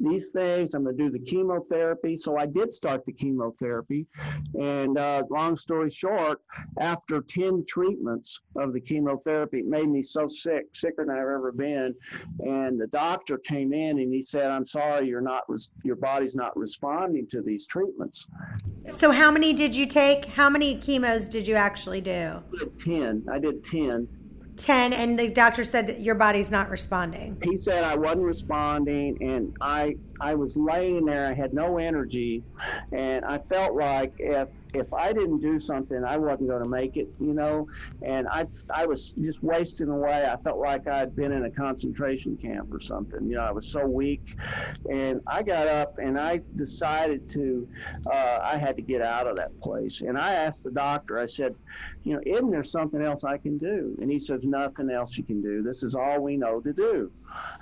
these 0.00 0.30
things. 0.30 0.74
I'm 0.74 0.84
going 0.84 0.96
to 0.96 1.02
do 1.04 1.10
the 1.10 1.18
chemotherapy. 1.18 2.16
So 2.16 2.36
I 2.36 2.46
did 2.46 2.72
start 2.72 3.04
the 3.04 3.12
chemotherapy. 3.12 4.06
And 4.54 4.98
uh, 4.98 5.22
long 5.30 5.56
story 5.56 5.90
short, 5.90 6.40
after 6.80 7.20
10 7.20 7.64
treatments 7.68 8.40
of 8.56 8.72
the 8.72 8.80
chemotherapy, 8.80 9.58
it 9.58 9.66
made 9.66 9.88
me 9.88 10.02
so 10.02 10.26
sick, 10.26 10.66
sicker 10.72 11.04
than 11.04 11.14
I've 11.14 11.22
ever 11.22 11.52
been. 11.52 11.94
And 12.40 12.80
the 12.80 12.86
doctor 12.88 13.38
came 13.38 13.72
in 13.72 13.98
and 13.98 14.12
he 14.12 14.22
said, 14.22 14.50
I'm 14.50 14.64
sorry, 14.64 15.08
you're 15.08 15.20
not, 15.20 15.44
your 15.84 15.96
body's 15.96 16.34
not 16.34 16.56
responding 16.56 17.26
to 17.28 17.42
these 17.42 17.66
treatments. 17.66 18.26
So 18.90 19.10
how 19.10 19.30
many 19.30 19.52
did 19.52 19.74
you 19.76 19.86
take? 19.86 20.24
How 20.24 20.48
many 20.48 20.78
chemos 20.78 21.28
did 21.28 21.46
you 21.46 21.54
actually 21.54 22.00
do? 22.00 22.10
I 22.10 22.58
did 22.58 22.78
10. 22.78 23.26
I 23.30 23.38
did 23.38 23.62
10. 23.64 24.08
10 24.60 24.92
and 24.92 25.18
the 25.18 25.28
doctor 25.30 25.64
said 25.64 25.96
your 25.98 26.14
body's 26.14 26.52
not 26.52 26.68
responding. 26.68 27.40
He 27.42 27.56
said 27.56 27.82
i 27.82 27.96
wasn't 27.96 28.24
responding 28.24 29.16
and 29.20 29.56
i 29.60 29.96
i 30.20 30.34
was 30.34 30.56
laying 30.56 31.06
there. 31.06 31.26
I 31.26 31.32
had 31.32 31.54
no 31.54 31.78
energy 31.78 32.44
and 32.92 33.24
i 33.24 33.38
felt 33.38 33.74
like 33.74 34.12
if 34.18 34.50
if 34.74 34.92
i 34.92 35.12
didn't 35.12 35.40
do 35.40 35.58
something 35.58 36.04
i 36.04 36.16
wasn't 36.16 36.48
going 36.48 36.62
to 36.62 36.68
make 36.68 36.96
it 36.96 37.08
you 37.18 37.32
know? 37.32 37.68
And 38.02 38.28
i 38.28 38.44
i 38.74 38.86
was 38.86 39.12
just 39.12 39.42
wasting 39.42 39.88
away. 39.88 40.26
I 40.30 40.36
felt 40.36 40.58
like 40.58 40.86
i'd 40.86 41.16
been 41.16 41.32
in 41.32 41.44
a 41.46 41.50
concentration 41.50 42.36
camp 42.36 42.72
or 42.72 42.80
something. 42.80 43.28
You 43.28 43.36
know 43.36 43.42
i 43.42 43.52
was 43.52 43.66
so 43.66 43.86
weak. 43.86 44.38
And 44.90 45.20
i 45.26 45.42
got 45.42 45.68
up 45.68 45.98
and 45.98 46.20
i 46.20 46.40
decided 46.54 47.28
to 47.30 47.66
uh, 48.12 48.38
i 48.42 48.56
had 48.58 48.76
to 48.76 48.82
get 48.82 49.00
out 49.00 49.26
of 49.26 49.36
that 49.36 49.58
place. 49.60 50.02
And 50.02 50.18
i 50.18 50.34
asked 50.34 50.64
the 50.64 50.70
doctor 50.70 51.18
i 51.18 51.26
said 51.26 51.54
you 52.04 52.14
know 52.14 52.20
isn't 52.26 52.50
there 52.50 52.62
something 52.62 53.02
else 53.02 53.24
i 53.24 53.36
can 53.36 53.58
do 53.58 53.96
and 54.00 54.10
he 54.10 54.18
says 54.18 54.44
nothing 54.44 54.90
else 54.90 55.16
you 55.16 55.24
can 55.24 55.40
do. 55.42 55.62
This 55.62 55.82
is 55.82 55.94
all 55.94 56.20
we 56.20 56.36
know 56.36 56.60
to 56.60 56.72
do. 56.72 57.12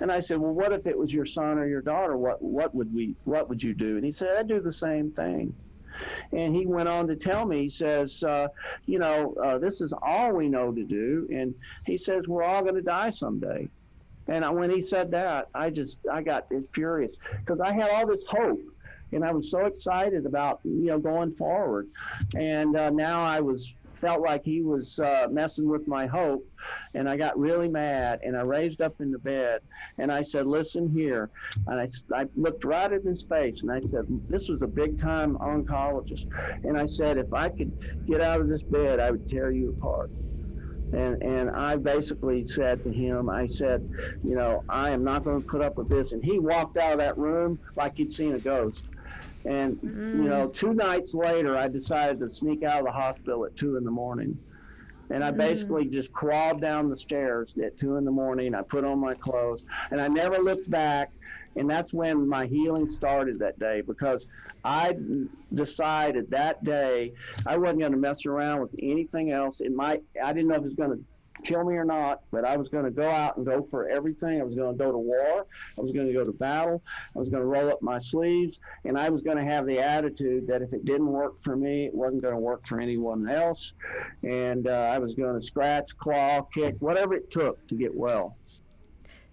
And 0.01 0.11
I 0.11 0.19
said, 0.19 0.39
well, 0.39 0.53
what 0.53 0.71
if 0.71 0.87
it 0.87 0.97
was 0.97 1.13
your 1.13 1.25
son 1.25 1.57
or 1.57 1.67
your 1.67 1.81
daughter? 1.81 2.17
What 2.17 2.41
what 2.41 2.73
would 2.73 2.93
we 2.93 3.15
what 3.23 3.49
would 3.49 3.61
you 3.61 3.73
do? 3.73 3.95
And 3.95 4.05
he 4.05 4.11
said, 4.11 4.29
I'd 4.37 4.47
do 4.47 4.61
the 4.61 4.71
same 4.71 5.11
thing. 5.11 5.53
And 6.31 6.55
he 6.55 6.67
went 6.67 6.87
on 6.87 7.07
to 7.07 7.15
tell 7.15 7.45
me, 7.45 7.63
he 7.63 7.69
says, 7.69 8.21
uh, 8.23 8.47
you 8.85 8.99
know, 8.99 9.33
uh, 9.43 9.57
this 9.57 9.81
is 9.81 9.93
all 10.03 10.31
we 10.33 10.47
know 10.47 10.71
to 10.71 10.83
do. 10.83 11.27
And 11.31 11.53
he 11.85 11.97
says, 11.97 12.27
we're 12.27 12.43
all 12.43 12.61
going 12.61 12.75
to 12.75 12.81
die 12.81 13.09
someday. 13.09 13.67
And 14.27 14.55
when 14.55 14.69
he 14.69 14.79
said 14.79 15.09
that, 15.11 15.47
I 15.55 15.71
just, 15.71 15.99
I 16.11 16.21
got 16.21 16.43
furious 16.73 17.17
because 17.39 17.59
I 17.59 17.73
had 17.73 17.89
all 17.89 18.05
this 18.05 18.23
hope 18.29 18.59
and 19.11 19.23
I 19.23 19.31
was 19.31 19.51
so 19.51 19.65
excited 19.65 20.25
about, 20.25 20.59
you 20.63 20.85
know, 20.85 20.99
going 20.99 21.31
forward. 21.31 21.87
And 22.35 22.75
uh, 22.75 22.89
now 22.89 23.23
I 23.23 23.39
was 23.39 23.79
felt 23.99 24.21
like 24.21 24.43
he 24.43 24.61
was 24.61 24.97
uh, 24.99 25.27
messing 25.29 25.67
with 25.67 25.87
my 25.87 26.07
hope. 26.07 26.43
And 26.93 27.09
I 27.09 27.17
got 27.17 27.37
really 27.37 27.67
mad 27.67 28.19
and 28.23 28.35
I 28.37 28.41
raised 28.41 28.81
up 28.81 28.95
in 28.99 29.11
the 29.11 29.19
bed 29.19 29.59
and 29.97 30.11
I 30.11 30.21
said, 30.21 30.45
Listen 30.45 30.89
here. 30.89 31.29
And 31.67 31.79
I, 31.79 31.85
I 32.15 32.25
looked 32.35 32.63
right 32.63 32.91
at 32.91 33.03
his 33.03 33.27
face 33.27 33.63
and 33.63 33.71
I 33.71 33.79
said, 33.79 34.03
This 34.29 34.49
was 34.49 34.61
a 34.61 34.67
big 34.67 34.97
time 34.97 35.37
oncologist. 35.37 36.25
And 36.63 36.77
I 36.77 36.85
said, 36.85 37.17
If 37.17 37.33
I 37.33 37.49
could 37.49 37.73
get 38.07 38.21
out 38.21 38.41
of 38.41 38.47
this 38.47 38.63
bed, 38.63 38.99
I 38.99 39.11
would 39.11 39.27
tear 39.27 39.51
you 39.51 39.69
apart. 39.69 40.11
And, 40.91 41.21
and 41.21 41.51
I 41.51 41.75
basically 41.75 42.43
said 42.43 42.81
to 42.83 42.91
him, 42.91 43.29
I 43.29 43.45
said, 43.45 43.85
you 44.23 44.35
know, 44.35 44.63
I 44.69 44.89
am 44.89 45.03
not 45.03 45.23
going 45.23 45.39
to 45.39 45.45
put 45.47 45.61
up 45.61 45.77
with 45.77 45.87
this. 45.87 46.13
And 46.13 46.23
he 46.23 46.39
walked 46.39 46.77
out 46.77 46.93
of 46.93 46.97
that 46.97 47.17
room 47.17 47.59
like 47.77 47.97
he'd 47.97 48.11
seen 48.11 48.33
a 48.33 48.39
ghost. 48.39 48.89
And 49.45 49.77
mm. 49.77 50.23
you 50.23 50.29
know, 50.29 50.47
two 50.47 50.73
nights 50.73 51.13
later, 51.13 51.57
I 51.57 51.67
decided 51.67 52.19
to 52.19 52.27
sneak 52.27 52.63
out 52.63 52.79
of 52.79 52.85
the 52.85 52.91
hospital 52.91 53.45
at 53.45 53.55
two 53.55 53.77
in 53.77 53.83
the 53.83 53.91
morning. 53.91 54.37
And 55.11 55.23
I 55.23 55.31
basically 55.31 55.85
mm. 55.85 55.91
just 55.91 56.13
crawled 56.13 56.61
down 56.61 56.87
the 56.87 56.95
stairs 56.95 57.55
at 57.63 57.77
two 57.77 57.95
in 57.95 58.05
the 58.05 58.11
morning. 58.11 58.53
I 58.53 58.61
put 58.61 58.83
on 58.83 58.99
my 58.99 59.15
clothes 59.15 59.65
and 59.89 59.99
I 59.99 60.07
never 60.07 60.37
looked 60.37 60.69
back. 60.69 61.11
And 61.55 61.67
that's 61.67 61.93
when 61.93 62.27
my 62.27 62.45
healing 62.45 62.85
started 62.85 63.39
that 63.39 63.57
day 63.57 63.81
because 63.81 64.27
I 64.63 64.95
decided 65.53 66.29
that 66.29 66.63
day 66.63 67.13
I 67.47 67.57
wasn't 67.57 67.79
going 67.79 67.91
to 67.93 67.97
mess 67.97 68.25
around 68.25 68.61
with 68.61 68.75
anything 68.79 69.31
else. 69.31 69.61
It 69.61 69.73
might, 69.73 70.03
I 70.23 70.31
didn't 70.31 70.49
know 70.49 70.55
if 70.55 70.59
it 70.59 70.63
was 70.63 70.73
going 70.75 70.91
to 70.91 71.03
kill 71.43 71.63
me 71.63 71.75
or 71.75 71.85
not, 71.85 72.21
but 72.31 72.45
I 72.45 72.57
was 72.57 72.69
going 72.69 72.85
to 72.85 72.91
go 72.91 73.09
out 73.09 73.37
and 73.37 73.45
go 73.45 73.61
for 73.61 73.89
everything. 73.89 74.39
I 74.39 74.43
was 74.43 74.55
going 74.55 74.77
to 74.77 74.83
go 74.83 74.91
to 74.91 74.97
war. 74.97 75.45
I 75.77 75.81
was 75.81 75.91
going 75.91 76.07
to 76.07 76.13
go 76.13 76.23
to 76.23 76.31
battle. 76.31 76.81
I 77.15 77.19
was 77.19 77.29
going 77.29 77.41
to 77.41 77.47
roll 77.47 77.69
up 77.69 77.81
my 77.81 77.97
sleeves. 77.97 78.59
And 78.85 78.97
I 78.97 79.09
was 79.09 79.21
going 79.21 79.37
to 79.37 79.43
have 79.43 79.65
the 79.65 79.79
attitude 79.79 80.47
that 80.47 80.61
if 80.61 80.73
it 80.73 80.85
didn't 80.85 81.07
work 81.07 81.35
for 81.37 81.55
me, 81.55 81.85
it 81.85 81.93
wasn't 81.93 82.21
going 82.21 82.33
to 82.33 82.39
work 82.39 82.65
for 82.65 82.79
anyone 82.79 83.29
else. 83.29 83.73
And 84.23 84.67
uh, 84.67 84.91
I 84.93 84.97
was 84.97 85.15
going 85.15 85.35
to 85.35 85.41
scratch, 85.41 85.97
claw, 85.97 86.41
kick, 86.41 86.75
whatever 86.79 87.15
it 87.15 87.31
took 87.31 87.65
to 87.67 87.75
get 87.75 87.93
well. 87.93 88.35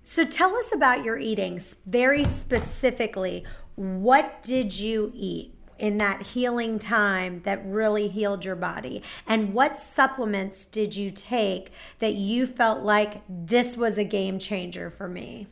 So 0.02 0.24
tell 0.24 0.54
us 0.54 0.72
about 0.72 1.04
your 1.04 1.18
eating 1.18 1.60
very 1.84 2.22
specifically. 2.22 3.44
What 3.74 4.42
did 4.42 4.78
you 4.78 5.10
eat? 5.14 5.55
In 5.78 5.98
that 5.98 6.22
healing 6.22 6.78
time 6.78 7.40
that 7.44 7.64
really 7.64 8.08
healed 8.08 8.44
your 8.44 8.56
body? 8.56 9.02
And 9.26 9.54
what 9.54 9.78
supplements 9.78 10.66
did 10.66 10.96
you 10.96 11.10
take 11.10 11.72
that 11.98 12.14
you 12.14 12.46
felt 12.46 12.82
like 12.82 13.22
this 13.28 13.76
was 13.76 13.98
a 13.98 14.04
game 14.04 14.38
changer 14.38 14.90
for 14.90 15.08
me? 15.08 15.46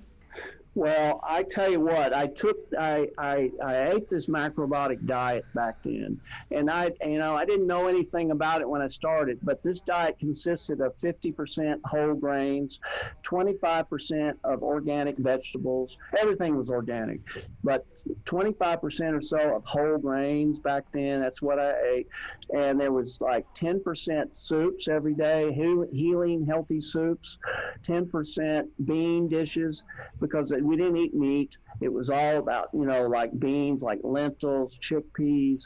Well, 0.77 1.21
I 1.23 1.45
tell 1.45 1.71
you 1.71 1.79
what, 1.79 2.13
I 2.13 2.27
took, 2.27 2.57
I, 2.77 3.07
I, 3.17 3.51
I 3.65 3.93
ate 3.93 4.09
this 4.09 4.27
macrobiotic 4.27 5.07
diet 5.07 5.45
back 5.55 5.81
then, 5.85 6.21
and 6.51 6.69
I, 6.69 6.91
you 7.07 7.19
know, 7.19 7.37
I 7.37 7.45
didn't 7.45 7.69
know 7.69 7.87
anything 7.87 8.33
about 8.33 8.61
it 8.61 8.69
when 8.69 8.83
I 8.83 8.89
started, 8.89 9.39
but 9.45 9.63
this 9.63 9.79
diet 9.79 10.19
consisted 10.19 10.81
of 10.81 10.97
50% 10.97 11.77
whole 11.85 12.15
grains, 12.15 12.81
25% 13.23 14.33
of 14.43 14.65
organic 14.65 15.17
vegetables. 15.19 15.97
Everything 16.19 16.57
was 16.57 16.71
organic, 16.71 17.21
but 17.63 17.87
25% 18.25 19.13
or 19.17 19.23
so 19.23 19.57
of 19.57 19.65
whole 19.67 19.99
grains 19.99 20.59
back 20.59 20.83
then. 20.93 21.21
That's 21.21 21.41
what 21.41 21.61
I 21.61 21.73
ate, 21.89 22.09
and 22.51 22.81
there 22.81 22.91
was 22.91 23.21
like 23.21 23.47
10% 23.55 24.35
soups 24.35 24.89
every 24.89 25.15
day, 25.15 25.53
healing, 25.53 26.45
healthy 26.45 26.81
soups, 26.81 27.39
10% 27.85 28.65
bean 28.85 29.29
dishes 29.29 29.85
because 30.21 30.51
we 30.65 30.77
didn't 30.77 30.97
eat 30.97 31.15
meat. 31.15 31.57
It 31.81 31.93
was 31.93 32.11
all 32.11 32.39
about, 32.39 32.69
you 32.73 32.85
know, 32.85 33.03
like 33.09 33.39
beans, 33.39 33.83
like 33.83 34.01
lentils, 34.03 34.79
chickpeas, 34.79 35.63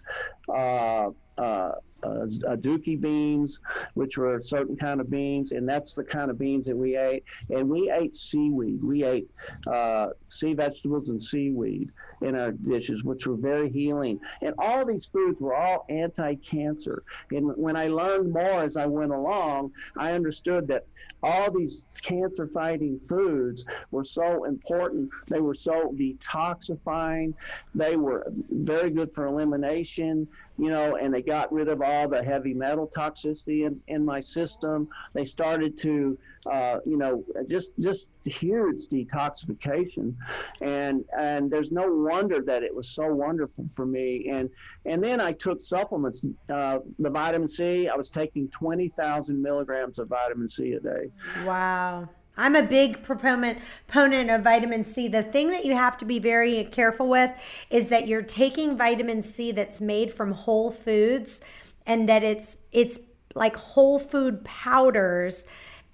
uh, 0.48 1.10
uh, 1.40 1.72
uh, 2.04 2.26
aduki 2.48 3.00
beans, 3.00 3.58
which 3.94 4.18
were 4.18 4.40
certain 4.40 4.76
kind 4.76 5.00
of 5.00 5.10
beans, 5.10 5.52
and 5.52 5.68
that's 5.68 5.94
the 5.94 6.04
kind 6.04 6.30
of 6.30 6.38
beans 6.38 6.66
that 6.66 6.76
we 6.76 6.96
ate. 6.96 7.24
And 7.50 7.68
we 7.68 7.90
ate 7.90 8.14
seaweed. 8.14 8.82
We 8.82 9.04
ate 9.04 9.30
uh, 9.66 10.08
sea 10.28 10.54
vegetables 10.54 11.08
and 11.08 11.22
seaweed 11.22 11.90
in 12.20 12.34
our 12.34 12.52
dishes, 12.52 13.04
which 13.04 13.26
were 13.26 13.36
very 13.36 13.70
healing. 13.70 14.20
And 14.42 14.54
all 14.58 14.84
these 14.84 15.06
foods 15.06 15.40
were 15.40 15.54
all 15.54 15.84
anti-cancer. 15.88 17.02
And 17.30 17.56
when 17.56 17.76
I 17.76 17.88
learned 17.88 18.32
more 18.32 18.62
as 18.62 18.76
I 18.76 18.86
went 18.86 19.12
along, 19.12 19.72
I 19.96 20.12
understood 20.12 20.66
that 20.68 20.86
all 21.22 21.50
these 21.50 21.84
cancer-fighting 22.02 23.00
foods 23.00 23.64
were 23.90 24.04
so 24.04 24.44
important. 24.44 25.10
They 25.28 25.40
were 25.40 25.54
so 25.54 25.94
detoxifying. 25.96 27.34
They 27.74 27.96
were 27.96 28.26
very 28.50 28.90
good 28.90 29.12
for 29.12 29.26
elimination 29.26 30.28
you 30.58 30.70
know, 30.70 30.96
and 30.96 31.14
they 31.14 31.22
got 31.22 31.52
rid 31.52 31.68
of 31.68 31.80
all 31.88 32.08
the 32.08 32.22
heavy 32.22 32.54
metal 32.54 32.86
toxicity 32.86 33.66
in, 33.66 33.80
in 33.88 34.04
my 34.04 34.20
system. 34.20 34.88
They 35.12 35.24
started 35.24 35.76
to, 35.78 36.18
uh, 36.50 36.76
you 36.84 36.96
know, 36.96 37.24
just 37.48 37.72
just 37.80 38.06
huge 38.24 38.80
detoxification, 38.92 40.14
and 40.60 41.04
and 41.18 41.50
there's 41.50 41.72
no 41.72 41.86
wonder 41.90 42.42
that 42.42 42.62
it 42.62 42.74
was 42.74 42.88
so 42.88 43.06
wonderful 43.12 43.66
for 43.68 43.86
me. 43.86 44.28
And 44.30 44.50
and 44.84 45.02
then 45.02 45.20
I 45.20 45.32
took 45.32 45.60
supplements, 45.60 46.24
uh, 46.52 46.78
the 46.98 47.10
vitamin 47.10 47.48
C. 47.48 47.88
I 47.88 47.96
was 47.96 48.10
taking 48.10 48.48
twenty 48.48 48.88
thousand 48.88 49.42
milligrams 49.42 49.98
of 49.98 50.08
vitamin 50.08 50.48
C 50.48 50.72
a 50.72 50.80
day. 50.80 51.04
Wow. 51.44 52.08
I'm 52.40 52.54
a 52.54 52.62
big 52.62 53.02
proponent 53.02 53.58
proponent 53.88 54.30
of 54.30 54.42
vitamin 54.42 54.84
C. 54.84 55.08
The 55.08 55.24
thing 55.24 55.48
that 55.48 55.64
you 55.64 55.74
have 55.74 55.98
to 55.98 56.04
be 56.04 56.20
very 56.20 56.64
careful 56.70 57.08
with 57.08 57.32
is 57.68 57.88
that 57.88 58.06
you're 58.06 58.22
taking 58.22 58.78
vitamin 58.78 59.22
C 59.22 59.50
that's 59.50 59.80
made 59.80 60.12
from 60.12 60.30
whole 60.30 60.70
foods 60.70 61.40
and 61.88 62.08
that 62.08 62.22
it's 62.22 62.58
it's 62.70 63.00
like 63.34 63.56
whole 63.56 63.98
food 63.98 64.44
powders 64.44 65.44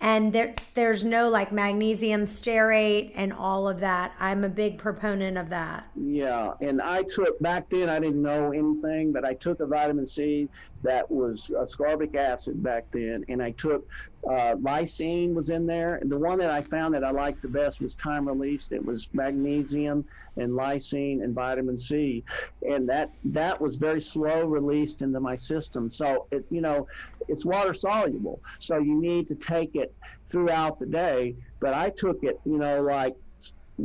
and 0.05 0.35
there's 0.35 0.57
there's 0.75 1.03
no 1.03 1.31
like 1.31 1.51
magnesium 1.51 2.27
stearate 2.27 3.11
and 3.15 3.33
all 3.33 3.67
of 3.67 3.81
that. 3.81 4.13
I'm 4.21 4.45
a 4.45 4.51
big 4.51 4.77
proponent 4.77 5.39
of 5.39 5.49
that. 5.49 5.89
Yeah, 5.97 6.53
and 6.61 6.83
I 6.83 7.05
took 7.05 7.41
back 7.41 7.71
then 7.71 7.89
I 7.89 7.99
didn't 7.99 8.23
know 8.23 8.53
anything, 8.53 9.13
but 9.13 9.25
I 9.25 9.33
took 9.33 9.61
a 9.61 9.67
vitamin 9.67 10.05
C 10.05 10.47
that 10.83 11.11
was 11.11 11.51
ascorbic 11.59 12.15
acid 12.15 12.63
back 12.63 12.85
then, 12.93 13.25
and 13.29 13.43
I 13.43 13.53
took 13.53 13.89
uh, 14.27 14.55
lysine 14.57 15.35
was 15.35 15.51
in 15.51 15.67
there. 15.67 15.97
And 15.97 16.11
the 16.11 16.19
one 16.19 16.39
that 16.39 16.51
I 16.51 16.61
found 16.61 16.95
that 16.95 17.05
I 17.05 17.11
liked 17.11 17.43
the 17.43 17.49
best 17.49 17.81
was 17.81 17.95
time 17.95 18.27
released. 18.29 18.73
It 18.73 18.85
was 18.85 19.09
magnesium 19.13 20.05
and 20.37 20.53
lysine 20.53 21.23
and 21.23 21.35
vitamin 21.35 21.77
C, 21.77 22.23
and 22.63 22.87
that 22.91 23.11
that 23.25 23.59
was 23.59 23.77
very 23.77 24.01
slow 24.01 24.45
released 24.45 25.01
into 25.01 25.21
my 25.21 25.35
system. 25.35 25.89
So 25.89 26.27
it 26.31 26.45
you 26.51 26.61
know 26.61 26.87
it's 27.29 27.45
water 27.45 27.75
soluble, 27.75 28.41
so 28.59 28.79
you 28.79 29.01
need 29.01 29.27
to 29.29 29.35
take 29.35 29.75
it 29.75 29.95
throughout 30.29 30.79
the 30.79 30.87
day. 30.87 31.35
But 31.61 31.75
I 31.75 31.91
took 31.91 32.23
it, 32.23 32.41
you 32.45 32.59
know, 32.59 32.83
like 32.83 33.15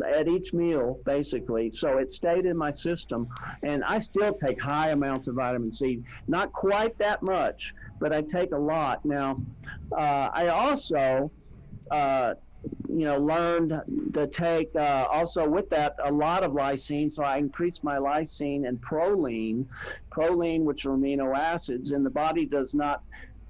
at 0.06 0.28
each 0.28 0.54
meal, 0.54 1.00
basically. 1.06 1.72
So 1.72 1.98
it 1.98 2.12
stayed 2.12 2.46
in 2.46 2.56
my 2.56 2.72
system, 2.72 3.28
and 3.64 3.84
I 3.84 4.00
still 4.00 4.34
take 4.34 4.62
high 4.62 4.90
amounts 4.90 5.28
of 5.28 5.36
vitamin 5.36 5.72
C. 5.72 6.04
Not 6.28 6.52
quite 6.54 6.98
that 7.00 7.24
much, 7.24 7.74
but 8.00 8.14
I 8.14 8.22
take 8.22 8.52
a 8.52 8.58
lot. 8.58 9.04
Now, 9.06 9.42
uh, 9.92 10.30
I 10.34 10.48
also. 10.48 11.32
Uh, 11.90 12.36
you 12.90 13.06
know, 13.06 13.18
learned 13.18 13.82
to 14.14 14.28
take 14.28 14.70
uh, 14.76 15.06
also 15.12 15.48
with 15.48 15.70
that 15.70 15.96
a 16.04 16.12
lot 16.12 16.44
of 16.44 16.52
lysine. 16.52 17.10
So 17.10 17.24
I 17.24 17.38
increased 17.38 17.84
my 17.84 17.98
lysine 17.98 18.68
and 18.68 18.82
proline, 18.82 19.66
proline, 20.12 20.64
which 20.64 20.86
are 20.86 20.90
amino 20.90 21.38
acids, 21.38 21.92
and 21.92 22.06
the 22.06 22.10
body 22.10 22.46
does 22.46 22.74
not 22.74 23.04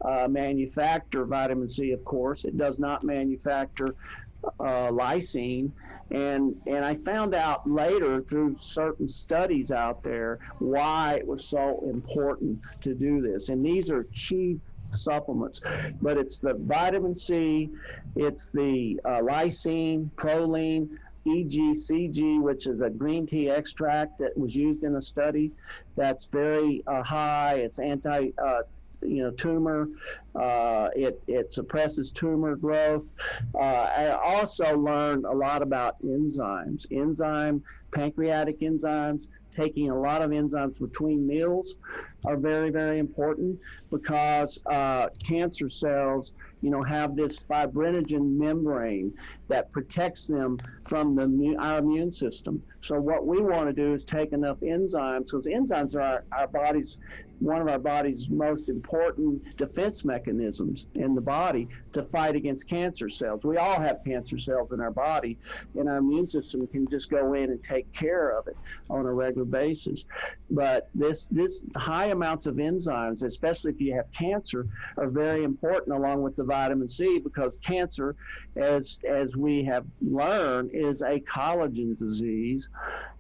uh, 0.06 0.28
manufacture 0.28 1.26
vitamin 1.26 1.68
C, 1.68 1.92
of 1.92 2.04
course. 2.06 2.46
It 2.46 2.58
does 2.58 2.80
not 2.80 3.04
manufacture 3.04 3.96
uh, 4.60 4.90
lysine, 4.90 5.72
and 6.12 6.56
and 6.68 6.86
I 6.86 6.94
found 6.94 7.36
out 7.36 7.70
later 7.70 8.22
through 8.22 8.56
certain 8.58 9.08
studies 9.08 9.72
out 9.72 10.02
there 10.04 10.40
why 10.60 11.16
it 11.16 11.28
was 11.28 11.46
so 11.46 11.84
important 11.90 12.60
to 12.82 12.94
do 12.94 13.22
this. 13.22 13.50
And 13.50 13.66
these 13.66 13.92
are 13.92 14.06
chief 14.14 14.72
supplements, 14.92 15.62
but 16.02 16.18
it's 16.18 16.40
the 16.40 16.54
vitamin 16.54 17.14
C, 17.14 17.70
it's 18.16 18.50
the 18.50 19.00
uh, 19.06 19.20
lysine, 19.22 20.10
proline. 20.16 20.90
EGCG, 21.28 22.42
which 22.42 22.66
is 22.66 22.80
a 22.80 22.90
green 22.90 23.26
tea 23.28 23.50
extract 23.50 24.18
that 24.18 24.36
was 24.38 24.56
used 24.56 24.86
in 24.86 24.96
a 24.96 25.02
study 25.02 25.52
that's 25.94 26.26
very 26.26 26.82
uh, 26.88 27.04
high. 27.04 27.56
It's 27.56 27.78
anti 27.78 28.30
uh, 28.44 28.62
you 29.02 29.24
know 29.24 29.32
tumor. 29.32 29.88
Uh, 30.40 30.90
it 30.96 31.22
it 31.28 31.52
suppresses 31.54 32.12
tumor 32.12 32.56
growth. 32.56 33.12
Uh, 33.56 33.58
I 33.58 34.10
also 34.12 34.78
learned 34.78 35.26
a 35.26 35.34
lot 35.34 35.62
about 35.62 35.96
enzymes, 36.04 36.86
enzyme, 36.92 37.64
pancreatic 37.94 38.60
enzymes. 38.62 39.28
Taking 39.52 39.90
a 39.90 40.00
lot 40.00 40.22
of 40.22 40.30
enzymes 40.30 40.80
between 40.80 41.26
meals 41.26 41.76
are 42.28 42.38
very 42.38 42.70
very 42.70 43.00
important 43.00 43.58
because 43.90 44.60
uh, 44.72 45.08
cancer 45.28 45.70
cells 45.70 46.34
you 46.62 46.70
know, 46.70 46.82
have 46.84 47.16
this 47.16 47.40
fibrinogen 47.40 48.38
membrane 48.38 49.14
that 49.48 49.72
protects 49.72 50.28
them 50.28 50.58
from 50.88 51.16
the 51.16 51.56
our 51.60 51.80
immune 51.80 52.12
system. 52.12 52.62
So 52.82 53.00
what 53.00 53.26
we 53.26 53.42
want 53.42 53.68
to 53.68 53.74
do 53.74 53.94
is 53.94 54.04
take 54.04 54.34
enough 54.34 54.60
enzymes 54.62 55.26
because 55.26 55.46
enzymes 55.46 55.96
are 55.96 56.02
our, 56.02 56.24
our 56.32 56.48
body's 56.48 57.00
one 57.40 57.62
of 57.62 57.68
our 57.68 57.80
body's 57.80 58.30
most 58.30 58.70
important 58.70 59.56
defense 59.58 60.04
mechanisms 60.04 60.88
in 60.96 61.16
the 61.16 61.22
body 61.22 61.68
to 61.94 62.04
fight 62.04 62.36
against 62.36 62.68
cancer 62.68 63.10
cells. 63.10 63.46
We 63.46 63.58
all 63.58 63.80
have 63.80 64.00
cancer 64.06 64.38
cells 64.38 64.72
in 64.72 64.82
our 64.82 64.92
body, 64.92 65.38
and 65.76 65.88
our 65.88 65.98
immune 65.98 66.26
system 66.26 66.68
can 66.68 66.88
just 66.90 67.10
go 67.10 67.34
in 67.34 67.46
and 67.46 67.64
take 67.64 67.92
care 67.94 68.38
of 68.38 68.48
it 68.48 68.58
on 68.90 69.06
a 69.06 69.14
regular 69.14 69.46
basis. 69.46 70.04
But 70.52 70.90
this 70.96 71.28
this 71.28 71.62
high 71.76 72.08
amounts 72.08 72.48
of 72.48 72.56
enzymes, 72.56 73.24
especially 73.24 73.72
if 73.72 73.80
you 73.80 73.94
have 73.94 74.12
cancer, 74.12 74.68
are 74.98 75.10
very 75.10 75.44
important 75.44 75.96
along 75.96 76.24
with 76.24 76.36
the 76.36 76.44
vitamin 76.44 76.88
C 76.88 77.20
because 77.20 77.58
cancer, 77.64 78.16
as 78.56 79.02
as 79.08 79.36
we 79.36 79.64
have 79.66 79.86
learned, 80.02 80.72
is 80.74 81.02
a 81.02 81.20
collagen 81.22 81.96
disease, 81.96 82.68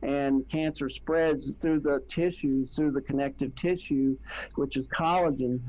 and 0.02 0.48
cancer 0.50 0.89
spreads 0.89 1.56
through 1.58 1.82
the 1.82 2.02
tissues, 2.08 2.76
through 2.76 2.92
the 2.92 3.02
connective 3.02 3.54
tissue, 3.56 4.18
which 4.56 4.76
is 4.78 4.88
collagen 4.88 5.60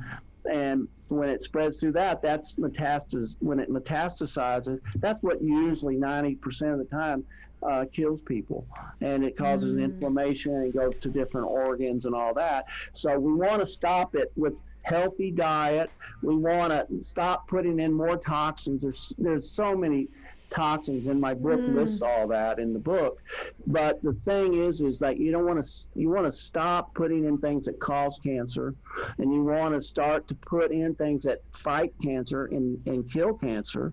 and 0.44 0.88
when 1.08 1.28
it 1.28 1.42
spreads 1.42 1.80
through 1.80 1.92
that, 1.92 2.22
that's 2.22 2.54
metastas. 2.54 3.36
When 3.40 3.58
it 3.58 3.68
metastasizes, 3.70 4.80
that's 4.96 5.22
what 5.22 5.42
usually 5.42 5.96
90% 5.96 6.72
of 6.72 6.78
the 6.78 6.84
time 6.84 7.24
uh, 7.62 7.84
kills 7.92 8.22
people, 8.22 8.66
and 9.00 9.24
it 9.24 9.36
causes 9.36 9.74
mm. 9.74 9.84
inflammation 9.84 10.54
and 10.54 10.72
goes 10.72 10.96
to 10.98 11.08
different 11.08 11.48
organs 11.48 12.06
and 12.06 12.14
all 12.14 12.32
that. 12.34 12.66
So 12.92 13.18
we 13.18 13.32
want 13.34 13.60
to 13.60 13.66
stop 13.66 14.14
it 14.14 14.32
with 14.36 14.62
healthy 14.84 15.30
diet. 15.30 15.90
We 16.22 16.36
want 16.36 16.72
to 16.72 17.02
stop 17.02 17.48
putting 17.48 17.80
in 17.80 17.92
more 17.92 18.16
toxins. 18.16 18.82
There's 18.82 19.12
there's 19.18 19.50
so 19.50 19.76
many 19.76 20.08
toxins 20.50 21.06
in 21.06 21.18
my 21.18 21.32
book 21.32 21.60
mm. 21.60 21.74
lists 21.76 22.02
all 22.02 22.26
that 22.26 22.58
in 22.58 22.72
the 22.72 22.78
book 22.78 23.22
but 23.68 24.02
the 24.02 24.12
thing 24.12 24.54
is 24.54 24.80
is 24.80 24.98
that 24.98 25.16
you 25.18 25.30
don't 25.30 25.46
want 25.46 25.62
to 25.62 25.68
you 25.94 26.10
want 26.10 26.26
to 26.26 26.30
stop 26.32 26.92
putting 26.94 27.24
in 27.24 27.38
things 27.38 27.64
that 27.66 27.78
cause 27.78 28.18
cancer 28.22 28.74
and 29.18 29.32
you 29.32 29.42
want 29.44 29.72
to 29.72 29.80
start 29.80 30.26
to 30.26 30.34
put 30.34 30.72
in 30.72 30.94
things 30.96 31.22
that 31.22 31.38
fight 31.54 31.92
cancer 32.02 32.46
and, 32.46 32.78
and 32.86 33.10
kill 33.10 33.32
cancer 33.32 33.92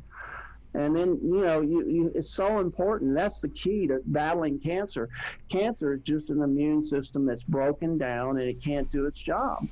and 0.78 0.96
then, 0.96 1.20
you 1.24 1.42
know, 1.42 1.62
you, 1.62 1.88
you, 1.88 2.12
it's 2.14 2.30
so 2.30 2.60
important. 2.60 3.16
That's 3.16 3.42
the 3.42 3.50
key 3.50 3.88
to 3.88 4.00
battling 4.06 4.60
cancer. 4.60 5.10
Cancer 5.50 5.96
is 5.96 6.02
just 6.02 6.30
an 6.30 6.44
immune 6.44 6.84
system 6.84 7.26
that's 7.26 7.44
broken 7.44 7.98
down 7.98 8.38
and 8.38 8.48
it 8.48 8.64
can't 8.64 8.90
do 8.92 9.06
its 9.06 9.22
job. 9.22 9.68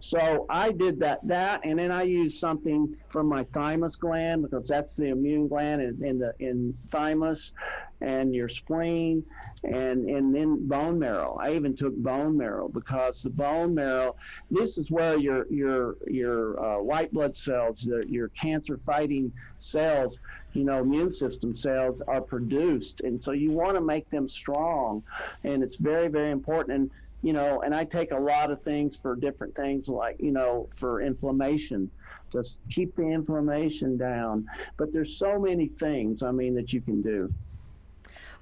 So 0.00 0.46
I 0.50 0.70
did 0.72 1.00
that, 1.00 1.26
that, 1.26 1.62
and 1.64 1.78
then 1.78 1.90
I 1.90 2.02
used 2.02 2.38
something 2.38 2.94
from 3.08 3.26
my 3.26 3.44
thymus 3.44 3.96
gland 3.96 4.42
because 4.42 4.68
that's 4.68 4.96
the 4.96 5.08
immune 5.08 5.48
gland 5.48 5.80
in, 5.80 6.04
in 6.04 6.18
the 6.18 6.34
in 6.40 6.76
thymus 6.88 7.52
and 8.00 8.34
your 8.34 8.48
spleen 8.48 9.24
and 9.64 10.08
and 10.08 10.34
then 10.34 10.66
bone 10.66 10.98
marrow. 10.98 11.38
I 11.40 11.54
even 11.54 11.74
took 11.74 11.94
bone 11.96 12.36
marrow 12.36 12.68
because 12.68 13.22
the 13.22 13.30
bone 13.30 13.74
marrow. 13.74 14.16
This 14.50 14.78
is 14.78 14.90
where 14.90 15.18
your 15.18 15.46
your 15.50 15.96
your 16.06 16.62
uh, 16.62 16.82
white 16.82 17.12
blood 17.12 17.36
cells, 17.36 17.88
your 18.06 18.28
cancer 18.28 18.78
fighting 18.78 19.32
cells, 19.58 20.18
you 20.52 20.64
know, 20.64 20.80
immune 20.80 21.10
system 21.10 21.54
cells 21.54 22.02
are 22.02 22.20
produced, 22.20 23.00
and 23.02 23.22
so 23.22 23.32
you 23.32 23.52
want 23.52 23.74
to 23.74 23.80
make 23.80 24.08
them 24.10 24.26
strong, 24.26 25.02
and 25.44 25.62
it's 25.62 25.76
very 25.76 26.08
very 26.08 26.30
important. 26.30 26.78
And 26.78 26.90
you 27.22 27.34
know, 27.34 27.60
and 27.60 27.74
I 27.74 27.84
take 27.84 28.12
a 28.12 28.18
lot 28.18 28.50
of 28.50 28.62
things 28.62 28.96
for 28.96 29.14
different 29.14 29.54
things, 29.54 29.88
like 29.88 30.16
you 30.18 30.32
know, 30.32 30.66
for 30.78 31.02
inflammation 31.02 31.90
just 32.32 32.60
keep 32.70 32.94
the 32.94 33.02
inflammation 33.02 33.96
down. 33.96 34.46
But 34.76 34.92
there's 34.92 35.18
so 35.18 35.38
many 35.38 35.66
things, 35.66 36.22
I 36.22 36.30
mean, 36.30 36.54
that 36.54 36.72
you 36.72 36.80
can 36.80 37.02
do. 37.02 37.32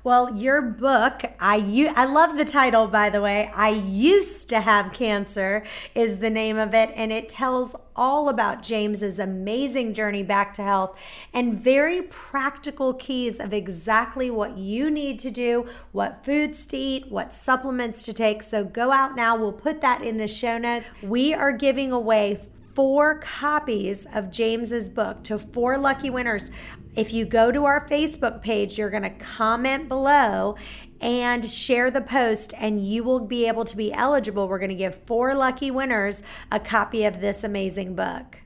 Well, 0.04 0.36
your 0.36 0.62
book, 0.62 1.22
I 1.40 1.92
I 1.96 2.04
love 2.04 2.38
the 2.38 2.44
title 2.44 2.86
by 2.86 3.10
the 3.10 3.20
way. 3.20 3.50
I 3.52 3.70
used 3.70 4.48
to 4.50 4.60
have 4.60 4.92
cancer 4.92 5.64
is 5.92 6.20
the 6.20 6.30
name 6.30 6.56
of 6.56 6.72
it 6.72 6.92
and 6.94 7.10
it 7.10 7.28
tells 7.28 7.74
all 7.96 8.28
about 8.28 8.62
James's 8.62 9.18
amazing 9.18 9.94
journey 9.94 10.22
back 10.22 10.54
to 10.54 10.62
health 10.62 10.96
and 11.34 11.58
very 11.58 12.02
practical 12.02 12.94
keys 12.94 13.40
of 13.40 13.52
exactly 13.52 14.30
what 14.30 14.56
you 14.56 14.88
need 14.88 15.18
to 15.18 15.32
do, 15.32 15.66
what 15.90 16.24
foods 16.24 16.64
to 16.66 16.76
eat, 16.76 17.10
what 17.10 17.32
supplements 17.32 18.04
to 18.04 18.12
take. 18.12 18.44
So 18.44 18.62
go 18.62 18.92
out 18.92 19.16
now. 19.16 19.36
We'll 19.36 19.52
put 19.52 19.80
that 19.80 20.02
in 20.02 20.16
the 20.16 20.28
show 20.28 20.58
notes. 20.58 20.92
We 21.02 21.34
are 21.34 21.52
giving 21.52 21.90
away 21.90 22.40
four 22.78 23.18
copies 23.18 24.06
of 24.14 24.30
James's 24.30 24.88
book 24.88 25.24
to 25.24 25.36
four 25.36 25.76
lucky 25.76 26.10
winners. 26.10 26.52
If 26.94 27.12
you 27.12 27.26
go 27.26 27.50
to 27.50 27.64
our 27.64 27.84
Facebook 27.88 28.40
page, 28.40 28.78
you're 28.78 28.88
going 28.88 29.02
to 29.02 29.10
comment 29.10 29.88
below 29.88 30.54
and 31.00 31.44
share 31.50 31.90
the 31.90 32.02
post, 32.02 32.54
and 32.56 32.80
you 32.80 33.02
will 33.02 33.18
be 33.18 33.48
able 33.48 33.64
to 33.64 33.76
be 33.76 33.92
eligible. 33.92 34.46
We're 34.46 34.60
going 34.60 34.68
to 34.68 34.76
give 34.76 34.94
four 35.06 35.34
lucky 35.34 35.72
winners 35.72 36.22
a 36.52 36.60
copy 36.60 37.02
of 37.02 37.20
this 37.20 37.42
amazing 37.42 37.96
book. 37.96 38.36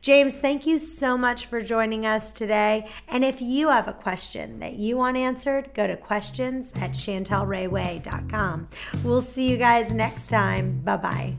James, 0.00 0.34
thank 0.34 0.66
you 0.66 0.78
so 0.78 1.18
much 1.18 1.44
for 1.44 1.60
joining 1.60 2.06
us 2.06 2.32
today. 2.32 2.88
And 3.08 3.22
if 3.22 3.42
you 3.42 3.68
have 3.68 3.86
a 3.86 3.92
question 3.92 4.60
that 4.60 4.76
you 4.76 4.96
want 4.96 5.18
answered, 5.18 5.74
go 5.74 5.86
to 5.86 5.98
questions 5.98 6.72
at 6.76 6.92
chantelrayway.com. 6.92 8.68
We'll 9.02 9.20
see 9.20 9.50
you 9.50 9.58
guys 9.58 9.92
next 9.92 10.28
time. 10.28 10.80
Bye 10.80 10.96
bye. 10.96 11.38